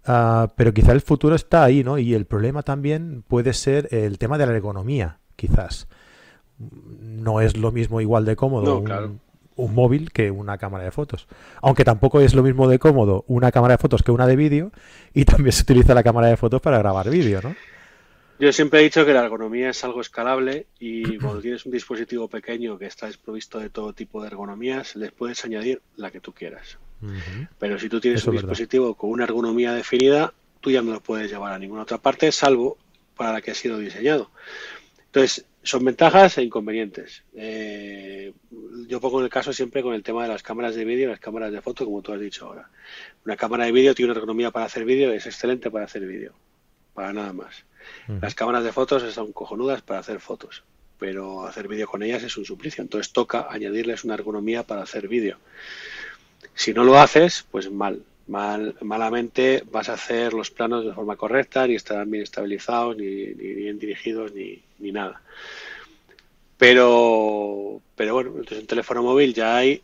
Ah, 0.04 0.52
pero 0.54 0.74
quizá 0.74 0.92
el 0.92 1.00
futuro 1.00 1.34
está 1.34 1.64
ahí, 1.64 1.82
¿no? 1.82 1.96
Y 1.96 2.12
el 2.12 2.26
problema 2.26 2.62
también 2.62 3.24
puede 3.26 3.54
ser 3.54 3.88
el 3.90 4.18
tema 4.18 4.36
de 4.36 4.44
la 4.44 4.52
ergonomía, 4.52 5.18
quizás. 5.36 5.88
No 6.60 7.40
es 7.40 7.56
lo 7.56 7.72
mismo 7.72 8.00
igual 8.00 8.24
de 8.24 8.36
cómodo 8.36 8.78
un, 8.78 9.20
un, 9.56 9.74
móvil 9.74 10.12
que 10.12 10.30
una 10.30 10.58
cámara 10.58 10.84
de 10.84 10.90
fotos. 10.90 11.26
Aunque 11.62 11.84
tampoco 11.84 12.20
es 12.20 12.34
lo 12.34 12.42
mismo 12.42 12.68
de 12.68 12.78
cómodo 12.78 13.24
una 13.26 13.50
cámara 13.50 13.74
de 13.74 13.78
fotos 13.78 14.02
que 14.02 14.12
una 14.12 14.26
de 14.26 14.36
vídeo 14.36 14.72
y 15.14 15.24
también 15.24 15.52
se 15.52 15.62
utiliza 15.62 15.94
la 15.94 16.02
cámara 16.02 16.28
de 16.28 16.36
fotos 16.36 16.60
para 16.60 16.78
grabar 16.78 17.08
vídeo, 17.10 17.40
¿no? 17.42 17.54
Yo 18.40 18.54
siempre 18.54 18.80
he 18.80 18.82
dicho 18.84 19.04
que 19.04 19.12
la 19.12 19.22
ergonomía 19.22 19.68
es 19.68 19.84
algo 19.84 20.00
escalable 20.00 20.66
y 20.78 21.18
cuando 21.18 21.42
tienes 21.42 21.66
un 21.66 21.72
dispositivo 21.72 22.26
pequeño 22.26 22.78
que 22.78 22.86
está 22.86 23.06
desprovisto 23.06 23.58
de 23.58 23.68
todo 23.68 23.92
tipo 23.92 24.22
de 24.22 24.28
ergonomías, 24.28 24.96
les 24.96 25.12
puedes 25.12 25.44
añadir 25.44 25.82
la 25.96 26.10
que 26.10 26.20
tú 26.20 26.32
quieras. 26.32 26.78
Pero 27.58 27.78
si 27.78 27.90
tú 27.90 28.00
tienes 28.00 28.26
un 28.26 28.32
dispositivo 28.32 28.94
con 28.94 29.10
una 29.10 29.24
ergonomía 29.24 29.74
definida, 29.74 30.32
tú 30.62 30.70
ya 30.70 30.80
no 30.80 30.92
lo 30.92 31.02
puedes 31.02 31.30
llevar 31.30 31.52
a 31.52 31.58
ninguna 31.58 31.82
otra 31.82 31.98
parte, 31.98 32.32
salvo 32.32 32.78
para 33.14 33.34
la 33.34 33.42
que 33.42 33.50
ha 33.50 33.54
sido 33.54 33.78
diseñado. 33.78 34.30
Entonces, 35.12 35.44
son 35.62 35.84
ventajas 35.84 36.38
e 36.38 36.42
inconvenientes. 36.44 37.24
Eh, 37.34 38.32
yo 38.86 39.00
pongo 39.00 39.20
el 39.20 39.28
caso 39.28 39.52
siempre 39.52 39.82
con 39.82 39.92
el 39.92 40.04
tema 40.04 40.22
de 40.22 40.28
las 40.28 40.42
cámaras 40.42 40.76
de 40.76 40.84
vídeo 40.84 41.06
y 41.06 41.10
las 41.10 41.18
cámaras 41.18 41.52
de 41.52 41.60
foto, 41.60 41.84
como 41.84 42.00
tú 42.00 42.12
has 42.12 42.20
dicho 42.20 42.46
ahora. 42.46 42.70
Una 43.24 43.36
cámara 43.36 43.64
de 43.64 43.72
vídeo 43.72 43.94
tiene 43.94 44.12
una 44.12 44.18
ergonomía 44.18 44.52
para 44.52 44.66
hacer 44.66 44.84
vídeo, 44.84 45.12
es 45.12 45.26
excelente 45.26 45.68
para 45.68 45.84
hacer 45.84 46.06
vídeo, 46.06 46.32
para 46.94 47.12
nada 47.12 47.32
más. 47.32 47.64
Las 48.20 48.34
cámaras 48.34 48.62
de 48.62 48.72
fotos 48.72 49.02
son 49.12 49.32
cojonudas 49.32 49.82
para 49.82 50.00
hacer 50.00 50.20
fotos, 50.20 50.62
pero 50.98 51.44
hacer 51.44 51.66
vídeo 51.66 51.88
con 51.88 52.02
ellas 52.02 52.22
es 52.22 52.36
un 52.36 52.44
suplicio. 52.44 52.82
Entonces 52.82 53.12
toca 53.12 53.48
añadirles 53.50 54.04
una 54.04 54.14
ergonomía 54.14 54.62
para 54.62 54.82
hacer 54.82 55.08
vídeo. 55.08 55.38
Si 56.54 56.72
no 56.72 56.84
lo 56.84 56.98
haces, 56.98 57.46
pues 57.50 57.70
mal. 57.70 58.04
Mal, 58.30 58.76
malamente 58.82 59.64
vas 59.72 59.88
a 59.88 59.94
hacer 59.94 60.34
los 60.34 60.52
planos 60.52 60.84
de 60.84 60.92
forma 60.92 61.16
correcta, 61.16 61.66
ni 61.66 61.75
estarán 61.75 62.08
bien 62.12 62.22
estabilizados, 62.22 62.96
ni, 62.96 63.04
bien 63.34 63.76
dirigidos, 63.76 64.32
ni, 64.32 64.62
nada. 64.92 65.20
Pero, 66.56 67.82
pero 67.96 68.14
bueno, 68.14 68.30
entonces 68.30 68.60
en 68.60 68.68
teléfono 68.68 69.02
móvil 69.02 69.34
ya 69.34 69.56
hay, 69.56 69.82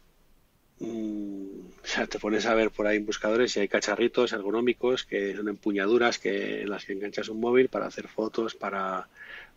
mm, 0.79 1.47
o 1.83 1.87
sea, 1.87 2.07
te 2.07 2.21
pones 2.21 2.47
a 2.47 2.55
ver 2.55 2.71
por 2.71 2.87
ahí 2.87 2.99
en 2.99 3.07
buscadores 3.07 3.57
y 3.57 3.61
hay 3.61 3.69
cacharritos 3.69 4.33
ergonómicos 4.33 5.05
que 5.05 5.35
son 5.35 5.49
empuñaduras 5.49 6.21
que, 6.21 6.63
en 6.63 6.71
las 6.71 6.85
que 6.85 6.93
enganchas 6.93 7.29
un 7.29 7.41
móvil 7.41 7.69
para 7.69 7.87
hacer 7.87 8.07
fotos, 8.07 8.55
para, 8.55 9.09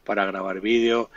para 0.03 0.25
grabar 0.25 0.61
vídeo. 0.61 1.11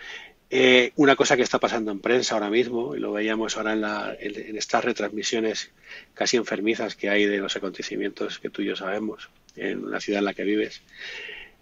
Eh, 0.55 0.93
una 0.97 1.17
cosa 1.17 1.35
que 1.35 1.43
está 1.43 1.59
pasando 1.59 1.91
en 1.93 2.01
prensa 2.01 2.35
ahora 2.35 2.51
mismo, 2.51 2.95
y 2.95 3.01
lo 3.01 3.11
veíamos 3.11 3.57
ahora 3.57 3.73
en, 4.21 4.59
estas 4.59 4.85
retransmisiones 4.85 5.71
casi 6.13 6.37
enfermizas 6.37 6.95
que 6.95 7.09
hay 7.09 7.25
de 7.25 7.39
los 7.39 7.57
acontecimientos 7.57 8.39
que 8.39 8.51
tú 8.51 8.61
y 8.61 8.67
yo 8.67 8.77
sabemos 8.77 9.31
en 9.57 9.91
la 9.91 9.99
ciudad 9.99 10.19
en 10.19 10.27
la 10.27 10.35
que 10.35 10.45
vives. 10.45 10.83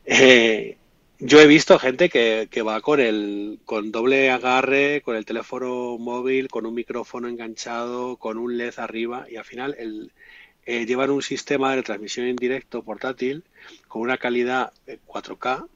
Eh, 0.07 0.77
yo 1.21 1.41
he 1.41 1.47
visto 1.47 1.79
gente 1.79 2.09
que, 2.09 2.63
va 2.63 2.81
con 2.81 2.99
el 2.99 3.61
con 3.65 3.93
doble 3.93 4.29
agarre, 4.29 5.03
con 5.03 5.15
el 5.15 5.25
teléfono 5.25 5.97
móvil, 5.97 6.49
con 6.49 6.67
un 6.67 6.75
micrófono 6.75 7.29
enganchado, 7.29 8.17
con 8.17 8.39
un 8.39 8.59
LED 8.59 8.75
arriba 8.79 9.25
y 9.31 9.37
al 9.37 9.45
final 9.45 9.77
eh, 10.67 10.85
llevan 10.85 11.11
un 11.11 11.23
sistema 11.23 11.71
de 11.71 11.77
retransmisión 11.77 12.27
en 12.27 12.35
directo 12.35 12.83
portátil 12.83 13.45
con 13.87 14.03
una 14.03 14.19
calidad 14.19 14.73
4K 15.07 15.69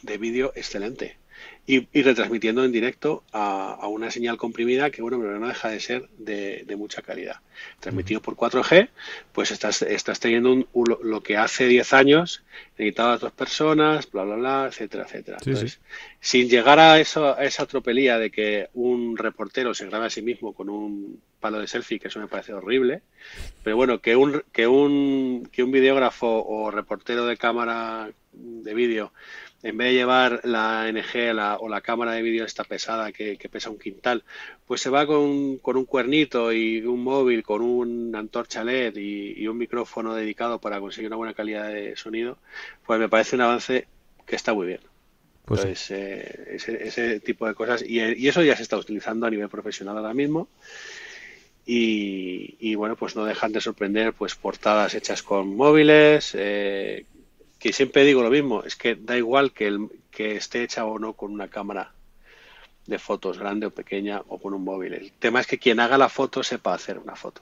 de 0.00 0.16
vídeo 0.16 0.52
excelente 0.56 1.18
y, 1.66 1.86
retransmitiendo 2.02 2.64
en 2.64 2.72
directo 2.72 3.24
a, 3.32 3.86
una 3.88 4.10
señal 4.10 4.36
comprimida 4.36 4.90
que, 4.90 5.00
bueno, 5.00 5.18
pero 5.18 5.38
no 5.38 5.48
deja 5.48 5.70
de 5.70 5.80
ser 5.80 6.08
de, 6.18 6.74
mucha 6.76 7.00
calidad. 7.00 7.36
Transmitido 7.80 8.20
por 8.20 8.36
4G, 8.36 8.90
pues 9.32 9.50
estás, 9.50 9.80
estás 9.82 10.20
teniendo 10.20 10.66
lo 10.74 11.22
que 11.22 11.36
hace 11.36 11.66
10 11.66 11.92
años 11.94 12.42
necesitaba 12.76 13.18
dos 13.18 13.32
personas, 13.32 14.10
bla, 14.10 14.24
bla, 14.24 14.36
bla, 14.36 14.66
etcétera, 14.68 15.04
etcétera. 15.04 15.38
Entonces, 15.40 15.80
sin 16.20 16.48
llegar 16.48 16.78
a, 16.78 17.00
eso, 17.00 17.36
a 17.36 17.44
esa 17.44 17.66
tropelía 17.66 18.18
de 18.18 18.30
que 18.30 18.68
un 18.74 19.16
reportero 19.16 19.72
se 19.74 19.86
grabe 19.86 20.06
a 20.06 20.10
sí 20.10 20.22
mismo 20.22 20.52
con 20.52 20.68
un 20.68 21.20
palo 21.40 21.60
de 21.60 21.66
selfie, 21.66 22.00
que 22.00 22.08
eso 22.08 22.20
me 22.20 22.28
parece 22.28 22.52
horrible, 22.52 23.02
pero 23.62 23.76
bueno, 23.76 24.00
que 24.00 24.16
un, 24.16 24.42
que 24.52 24.66
un, 24.66 25.48
que 25.52 25.62
un 25.62 25.70
videógrafo 25.70 26.44
o 26.44 26.70
reportero 26.70 27.26
de 27.26 27.36
cámara 27.36 28.10
de 28.32 28.74
vídeo 28.74 29.12
en 29.64 29.78
vez 29.78 29.88
de 29.88 29.94
llevar 29.94 30.42
la 30.44 30.92
NG 30.92 31.34
o 31.58 31.68
la 31.70 31.80
cámara 31.80 32.12
de 32.12 32.20
vídeo 32.20 32.44
esta 32.44 32.64
pesada 32.64 33.12
que, 33.12 33.38
pesa 33.50 33.70
un 33.70 33.78
quintal, 33.78 34.22
pues 34.66 34.82
se 34.82 34.90
va 34.90 35.06
con, 35.06 35.56
con, 35.56 35.78
un 35.78 35.86
cuernito 35.86 36.52
y 36.52 36.82
un 36.82 37.02
móvil 37.02 37.42
con 37.42 37.62
una 37.62 38.18
antorcha 38.18 38.62
LED 38.62 38.96
y, 38.96 39.48
un 39.48 39.56
micrófono 39.56 40.14
dedicado 40.14 40.60
para 40.60 40.80
conseguir 40.80 41.08
una 41.08 41.16
buena 41.16 41.32
calidad 41.32 41.68
de 41.68 41.96
sonido, 41.96 42.36
pues 42.84 43.00
me 43.00 43.08
parece 43.08 43.36
un 43.36 43.42
avance 43.42 43.88
que 44.26 44.36
está 44.36 44.52
muy 44.52 44.66
bien. 44.66 44.80
Pues 45.46 45.90
eh, 45.90 46.58
ese, 46.58 47.20
tipo 47.20 47.46
de 47.46 47.54
cosas, 47.54 47.82
y, 47.82 48.00
eso 48.28 48.42
ya 48.42 48.56
se 48.56 48.62
está 48.62 48.76
utilizando 48.76 49.26
a 49.26 49.30
nivel 49.30 49.48
profesional 49.48 49.96
ahora 49.96 50.12
mismo. 50.12 50.48
Y, 51.64 52.74
bueno, 52.74 52.96
pues 52.96 53.16
no 53.16 53.24
dejan 53.24 53.52
de 53.52 53.62
sorprender 53.62 54.12
pues 54.12 54.34
portadas 54.34 54.94
hechas 54.94 55.22
con 55.22 55.56
móviles, 55.56 56.32
eh, 56.34 57.06
que 57.64 57.72
siempre 57.72 58.04
digo 58.04 58.22
lo 58.22 58.28
mismo, 58.28 58.62
es 58.62 58.76
que 58.76 58.94
da 58.94 59.16
igual 59.16 59.52
que, 59.52 59.88
esté 60.18 60.64
hecha 60.64 60.84
o 60.84 60.98
no 60.98 61.14
con 61.14 61.32
una 61.32 61.48
cámara 61.48 61.92
de 62.84 62.98
fotos 62.98 63.38
grande 63.38 63.64
o 63.64 63.70
pequeña 63.70 64.20
o 64.28 64.38
con 64.38 64.52
un 64.52 64.62
móvil. 64.62 64.92
El 64.92 65.12
tema 65.12 65.40
es 65.40 65.46
que 65.46 65.58
quien 65.58 65.80
haga 65.80 65.96
la 65.96 66.10
foto 66.10 66.42
sepa 66.42 66.74
hacer 66.74 66.98
una 66.98 67.16
foto. 67.16 67.40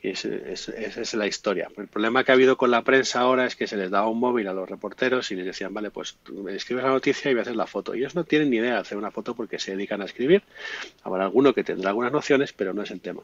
Y 0.00 0.10
esa 0.10 0.28
es, 0.28 1.14
la 1.14 1.26
historia. 1.26 1.68
El 1.76 1.88
problema 1.88 2.22
que 2.22 2.30
ha 2.30 2.36
habido 2.36 2.56
con 2.56 2.70
la 2.70 2.82
prensa 2.82 3.18
ahora 3.18 3.44
es 3.44 3.56
que 3.56 3.66
se 3.66 3.76
les 3.76 3.90
daba 3.90 4.06
un 4.06 4.20
móvil 4.20 4.46
a 4.46 4.52
los 4.52 4.70
reporteros 4.70 5.28
y 5.32 5.34
les 5.34 5.44
decían, 5.44 5.74
vale, 5.74 5.90
pues 5.90 6.16
escribes 6.50 6.84
la 6.84 6.90
noticia 6.90 7.28
y 7.28 7.34
voy 7.34 7.40
a 7.40 7.42
hacer 7.42 7.56
la 7.56 7.66
foto. 7.66 7.96
Y 7.96 7.98
ellos 7.98 8.14
no 8.14 8.22
tienen 8.22 8.48
ni 8.48 8.58
idea 8.58 8.74
de 8.74 8.78
hacer 8.78 8.96
una 8.96 9.10
foto 9.10 9.34
porque 9.34 9.58
se 9.58 9.72
dedican 9.72 10.02
a 10.02 10.04
escribir. 10.04 10.44
Habrá 11.02 11.24
alguno 11.24 11.52
que 11.52 11.64
tendrá 11.64 11.90
algunas 11.90 12.12
nociones, 12.12 12.52
pero 12.52 12.74
no 12.74 12.82
es 12.82 12.92
el 12.92 13.00
tema. 13.00 13.22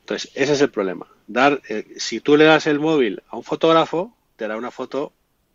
Entonces, 0.00 0.30
ese 0.34 0.52
es 0.52 0.60
el 0.60 0.68
problema. 0.68 1.06
Dar, 1.26 1.62
eh, 1.70 1.86
si 1.96 2.20
tú 2.20 2.36
le 2.36 2.44
das 2.44 2.66
el 2.66 2.80
móvil 2.80 3.22
a 3.28 3.38
un 3.38 3.44
fotógrafo, 3.44 4.14
te 4.36 4.44
dará 4.44 4.58
una 4.58 4.70
foto 4.70 5.14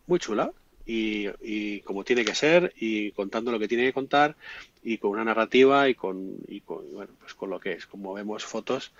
muy 0.10 0.20
chula 0.20 0.52
y, 0.86 1.82
como 1.82 2.04
tiene 2.04 2.26
que 2.26 2.34
ser 2.34 2.74
y 2.80 3.12
contando 3.12 3.52
lo 3.52 3.60
que 3.60 3.68
tiene 3.68 3.86
que 3.86 3.94
contar 3.94 4.36
y 4.84 4.98
con 4.98 5.12
una 5.12 5.24
narrativa 5.24 5.88
y 5.88 5.94
con, 5.94 6.38
y 6.48 6.62
con 6.62 6.92
bueno 6.94 7.12
pues 7.20 7.36
con 7.36 7.52
lo 7.52 7.60
que 7.60 7.74
es 7.74 7.86
como 7.86 8.14
vemos 8.14 8.44
fotos 8.44 8.92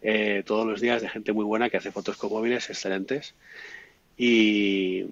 eh, 0.00 0.44
todos 0.46 0.64
los 0.64 0.80
días 0.80 1.02
de 1.02 1.08
gente 1.08 1.32
muy 1.32 1.44
buena 1.44 1.70
que 1.70 1.76
hace 1.76 1.90
fotos 1.90 2.16
con 2.16 2.30
móviles 2.30 2.70
excelentes. 2.70 3.34
Y, 4.16 5.06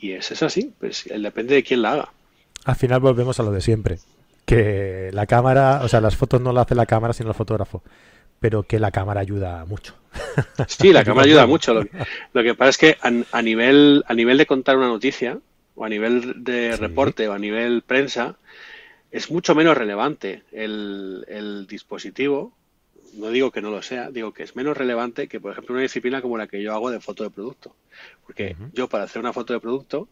y 0.00 0.12
es 0.12 0.30
eso 0.30 0.46
así 0.46 0.72
pues 0.80 1.04
depende 1.04 1.54
de 1.54 1.62
quién 1.62 1.82
la 1.82 1.92
haga. 1.92 2.12
Al 2.64 2.76
final 2.76 3.00
volvemos 3.00 3.38
a 3.38 3.42
lo 3.42 3.52
de 3.52 3.60
siempre 3.60 3.98
que 4.46 5.10
la 5.12 5.26
cámara 5.26 5.82
o 5.84 5.88
sea 5.88 6.00
las 6.00 6.16
fotos 6.16 6.40
no 6.40 6.52
las 6.52 6.66
hace 6.66 6.74
la 6.74 6.86
cámara 6.86 7.12
sino 7.12 7.28
el 7.28 7.34
fotógrafo 7.34 7.82
pero 8.42 8.64
que 8.64 8.80
la 8.80 8.90
cámara 8.90 9.20
ayuda 9.20 9.64
mucho. 9.64 9.94
Sí, 10.66 10.92
la 10.92 11.04
cámara 11.04 11.26
ayuda 11.26 11.46
mucho. 11.46 11.72
Lo 11.74 12.42
que, 12.42 12.54
pasa 12.54 12.70
es 12.70 12.78
que 12.78 12.96
a, 13.00 13.40
nivel, 13.42 14.04
a 14.06 14.14
nivel 14.14 14.36
de 14.36 14.46
contar 14.46 14.76
una 14.76 14.88
noticia, 14.88 15.38
o 15.74 15.84
a 15.84 15.88
nivel 15.88 16.42
de 16.42 16.76
reporte, 16.76 17.28
o 17.28 17.32
a 17.32 17.38
nivel 17.38 17.82
prensa, 17.82 18.36
es 19.10 19.30
mucho 19.30 19.54
menos 19.54 19.76
relevante 19.76 20.42
el, 20.50 21.66
dispositivo. 21.68 22.52
No 23.14 23.28
digo 23.28 23.52
que 23.52 23.62
no 23.62 23.70
lo 23.70 23.80
sea, 23.82 24.10
digo 24.10 24.32
que 24.32 24.42
es 24.42 24.56
menos 24.56 24.76
relevante 24.76 25.28
que, 25.28 25.38
por 25.38 25.52
ejemplo, 25.52 25.74
una 25.74 25.82
disciplina 25.82 26.20
como 26.20 26.36
la 26.36 26.48
que 26.48 26.62
yo 26.62 26.74
hago 26.74 26.90
de 26.90 26.98
foto 26.98 27.22
de 27.22 27.30
producto. 27.30 27.76
Porque 28.26 28.56
yo 28.72 28.88
para 28.88 29.04
hacer 29.04 29.20
una 29.20 29.32
foto 29.32 29.52
de 29.52 29.60
producto, 29.60 30.08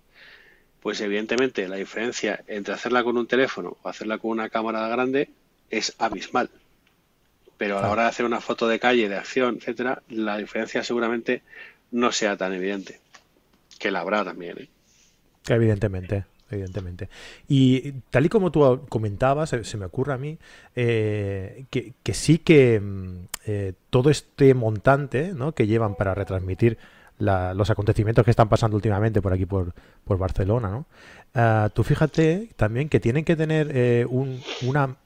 pues 0.80 1.00
evidentemente 1.00 1.66
la 1.66 1.76
diferencia 1.76 2.44
entre 2.46 2.75
hacerla 2.75 3.02
con 3.02 3.16
un 3.16 3.26
teléfono 3.26 3.76
o 3.82 3.88
hacerla 3.88 4.18
con 4.18 4.30
una 4.30 4.50
cámara 4.50 4.87
grande 4.88 5.30
es 5.70 5.94
abismal 5.99 6.50
pero 7.61 7.79
a 7.79 7.83
la 7.83 7.90
hora 7.90 8.05
de 8.05 8.09
hacer 8.09 8.25
una 8.25 8.40
foto 8.40 8.67
de 8.69 8.81
calle, 8.81 9.11
de 9.11 9.19
acción, 9.19 9.59
etcétera, 9.59 10.02
la 10.09 10.38
diferencia 10.38 10.83
seguramente 10.83 11.43
no 11.90 12.11
sea 12.11 12.38
tan 12.38 12.55
evidente. 12.55 13.00
Que 13.79 13.90
la 13.90 14.00
habrá 14.00 14.25
también. 14.25 14.57
¿eh? 14.61 14.69
Evidentemente, 15.47 16.25
evidentemente. 16.50 17.11
Y 17.49 17.93
tal 18.09 18.25
y 18.25 18.29
como 18.31 18.50
tú 18.50 18.87
comentabas, 18.88 19.50
se, 19.50 19.76
me 19.76 19.85
ocurre 19.85 20.14
a 20.14 20.17
mí 20.17 20.38
eh, 20.75 21.67
que, 21.69 22.14
sí 22.14 22.38
que 22.38 22.81
mm, 22.81 23.26
eh, 23.45 23.75
todo 23.90 24.09
este 24.09 24.55
montante 24.55 25.35
¿no? 25.35 25.52
que 25.52 25.67
llevan 25.67 25.97
para 25.97 26.14
retransmitir 26.14 26.79
los 27.19 27.69
acontecimientos 27.69 28.25
que 28.25 28.31
están 28.31 28.49
pasando 28.49 28.76
últimamente 28.76 29.21
por 29.21 29.35
aquí, 29.35 29.45
por, 29.45 29.75
por 30.05 30.17
Barcelona, 30.17 30.71
¿no? 30.71 30.87
Ah, 31.35 31.69
tú 31.75 31.85
fíjate 31.85 32.49
también 32.57 32.88
que 32.88 33.00
tienen 33.00 33.26
que 33.26 33.37
tener 33.37 34.07
un, 34.07 34.40
una 34.62 34.97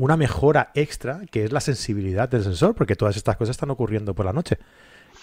una 0.00 0.16
mejora 0.16 0.70
extra 0.74 1.20
que 1.30 1.44
es 1.44 1.52
la 1.52 1.60
sensibilidad 1.60 2.26
del 2.26 2.42
sensor, 2.42 2.74
porque 2.74 2.96
todas 2.96 3.16
estas 3.16 3.36
cosas 3.36 3.54
están 3.54 3.70
ocurriendo 3.70 4.14
por 4.14 4.24
la 4.24 4.32
noche. 4.32 4.56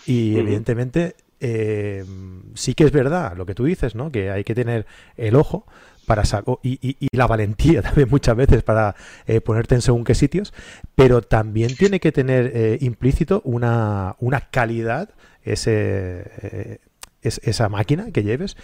Y 0.06 0.38
evidentemente 0.38 1.16
eh, 1.40 2.06
sí 2.54 2.76
que 2.76 2.84
es 2.84 2.92
verdad 2.92 3.36
lo 3.36 3.48
que 3.48 3.56
tú 3.56 3.66
dices, 3.66 3.96
¿no? 3.96 4.12
Que 4.12 4.30
hay 4.30 4.44
que 4.44 4.54
tener 4.54 4.86
el 5.18 5.36
ojo 5.36 5.66
para 6.06 6.22
y, 6.62 6.96
y, 7.00 7.08
la 7.12 7.26
valentía 7.26 7.82
también 7.88 8.08
muchas 8.10 8.38
veces 8.38 8.62
para 8.62 8.96
eh, 9.26 9.42
ponerte 9.42 9.74
en 9.74 9.82
según 9.82 10.04
qué 10.04 10.14
sitios, 10.14 10.54
pero 10.94 11.24
también 11.24 11.76
tiene 11.76 12.00
que 12.00 12.12
tener 12.12 12.52
eh, 12.54 12.78
implícito 12.80 13.42
una, 13.46 14.16
una 14.20 14.42
calidad 14.42 15.10
ese, 15.42 16.80
esa 17.24 17.68
máquina 17.68 18.12
que 18.12 18.22
lleves 18.22 18.56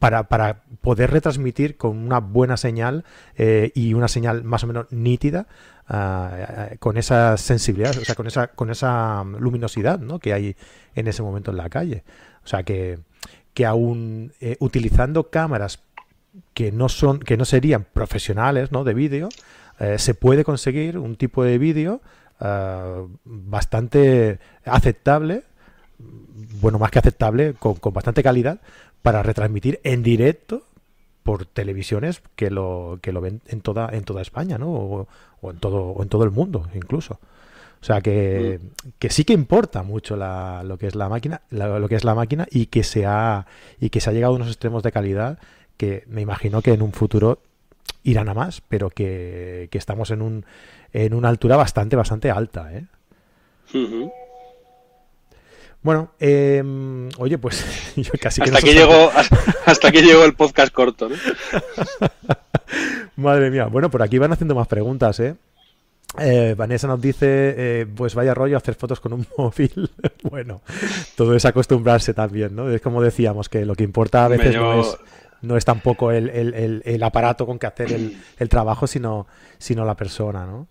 para, 0.00 0.24
para, 0.24 0.62
poder 0.80 1.12
retransmitir 1.12 1.76
con 1.76 1.96
una 1.96 2.18
buena 2.18 2.56
señal 2.56 3.04
y 3.36 3.94
una 3.94 4.08
señal 4.08 4.42
más 4.42 4.64
o 4.64 4.66
menos 4.66 4.86
nítida 4.90 5.46
con 6.78 6.96
esa 6.96 7.36
sensibilidad, 7.36 7.96
o 7.96 8.04
sea, 8.04 8.14
con 8.14 8.26
esa, 8.26 8.48
con 8.48 8.70
esa 8.70 9.24
luminosidad 9.38 10.00
¿no? 10.00 10.18
que 10.18 10.32
hay 10.32 10.56
en 10.94 11.06
ese 11.06 11.22
momento 11.22 11.50
en 11.52 11.58
la 11.58 11.68
calle. 11.68 12.02
O 12.44 12.48
sea, 12.48 12.62
que, 12.62 12.98
que 13.54 13.66
aún 13.66 14.32
eh, 14.40 14.56
utilizando 14.60 15.30
cámaras 15.30 15.80
que 16.54 16.72
no 16.72 16.88
son, 16.88 17.18
que 17.18 17.36
no 17.36 17.44
serían 17.44 17.84
profesionales 17.92 18.72
¿no? 18.72 18.84
de 18.84 18.94
vídeo, 18.94 19.28
eh, 19.78 19.98
se 19.98 20.14
puede 20.14 20.44
conseguir 20.44 20.98
un 20.98 21.16
tipo 21.16 21.44
de 21.44 21.58
vídeo 21.58 22.00
eh, 22.40 23.06
bastante 23.24 24.38
aceptable, 24.64 25.44
bueno, 26.60 26.78
más 26.78 26.90
que 26.90 27.00
aceptable, 27.00 27.54
con, 27.54 27.74
con 27.74 27.92
bastante 27.92 28.22
calidad, 28.22 28.60
para 29.02 29.22
retransmitir 29.22 29.80
en 29.84 30.02
directo 30.02 30.62
por 31.22 31.46
televisiones 31.46 32.22
que 32.36 32.50
lo, 32.50 32.98
que 33.02 33.12
lo 33.12 33.20
ven 33.20 33.40
en 33.46 33.60
toda, 33.60 33.88
en 33.92 34.04
toda 34.04 34.22
España, 34.22 34.58
¿no? 34.58 34.68
O, 34.70 35.50
en 35.50 35.58
todo, 35.58 35.82
o 35.90 36.02
en 36.02 36.08
todo 36.08 36.24
el 36.24 36.30
mundo, 36.30 36.68
incluso. 36.74 37.20
O 37.80 37.84
sea 37.84 38.00
que, 38.00 38.60
mm. 38.62 38.88
que 38.98 39.10
sí 39.10 39.24
que 39.24 39.32
importa 39.32 39.82
mucho 39.82 40.16
la, 40.16 40.62
lo 40.64 40.76
que 40.76 40.86
es 40.86 40.94
la 40.94 41.08
máquina, 41.08 41.42
lo 41.50 41.88
que 41.88 41.94
es 41.94 42.04
la 42.04 42.14
máquina 42.14 42.46
y 42.50 42.66
que 42.66 42.82
se 42.82 43.06
ha, 43.06 43.46
y 43.80 43.90
que 43.90 44.00
se 44.00 44.10
ha 44.10 44.12
llegado 44.12 44.34
a 44.34 44.36
unos 44.36 44.48
extremos 44.48 44.82
de 44.82 44.92
calidad 44.92 45.38
que 45.76 46.04
me 46.08 46.20
imagino 46.20 46.60
que 46.60 46.72
en 46.72 46.82
un 46.82 46.92
futuro 46.92 47.38
irán 48.02 48.28
a 48.28 48.34
más, 48.34 48.60
pero 48.60 48.90
que, 48.90 49.68
que 49.70 49.78
estamos 49.78 50.10
en 50.10 50.20
un, 50.20 50.44
en 50.92 51.14
una 51.14 51.28
altura 51.28 51.56
bastante, 51.56 51.96
bastante 51.96 52.30
alta, 52.30 52.70
¿eh? 52.74 52.84
Bueno, 55.82 56.12
em, 56.20 57.08
oye, 57.18 57.38
pues 57.38 57.92
yo 57.96 58.12
casi 58.20 58.42
que 58.42 58.50
hasta, 58.50 58.62
que 58.62 58.74
llegó, 58.74 59.10
hasta 59.64 59.90
que 59.90 60.02
llegó 60.02 60.24
el 60.24 60.34
podcast 60.34 60.72
corto, 60.72 61.08
¿no? 61.08 61.16
Madre 63.16 63.50
mía. 63.50 63.66
Bueno, 63.66 63.90
por 63.90 64.02
aquí 64.02 64.18
van 64.18 64.32
haciendo 64.32 64.54
más 64.54 64.68
preguntas, 64.68 65.18
¿eh? 65.20 65.34
eh 66.18 66.54
Vanessa 66.56 66.86
nos 66.86 67.00
dice, 67.00 67.54
eh, 67.56 67.86
pues 67.94 68.14
vaya 68.14 68.34
rollo 68.34 68.56
hacer 68.56 68.74
fotos 68.74 69.00
con 69.00 69.14
un 69.14 69.26
móvil. 69.36 69.90
bueno, 70.22 70.60
todo 71.16 71.34
es 71.34 71.44
acostumbrarse 71.44 72.14
también, 72.14 72.54
¿no? 72.54 72.70
Es 72.70 72.82
como 72.82 73.02
decíamos, 73.02 73.48
que 73.48 73.64
lo 73.64 73.74
que 73.74 73.84
importa 73.84 74.26
a 74.26 74.28
veces 74.28 74.54
no, 74.54 74.80
es, 74.80 74.96
no 75.42 75.56
es 75.56 75.64
tampoco 75.64 76.12
el, 76.12 76.28
el, 76.28 76.82
el, 76.84 77.02
aparato 77.02 77.46
con 77.46 77.58
que 77.58 77.66
hacer 77.66 77.92
el, 77.92 78.48
trabajo, 78.48 78.86
sino, 78.86 79.26
sino 79.58 79.84
la 79.84 79.96
persona, 79.96 80.44
¿no? 80.44 80.68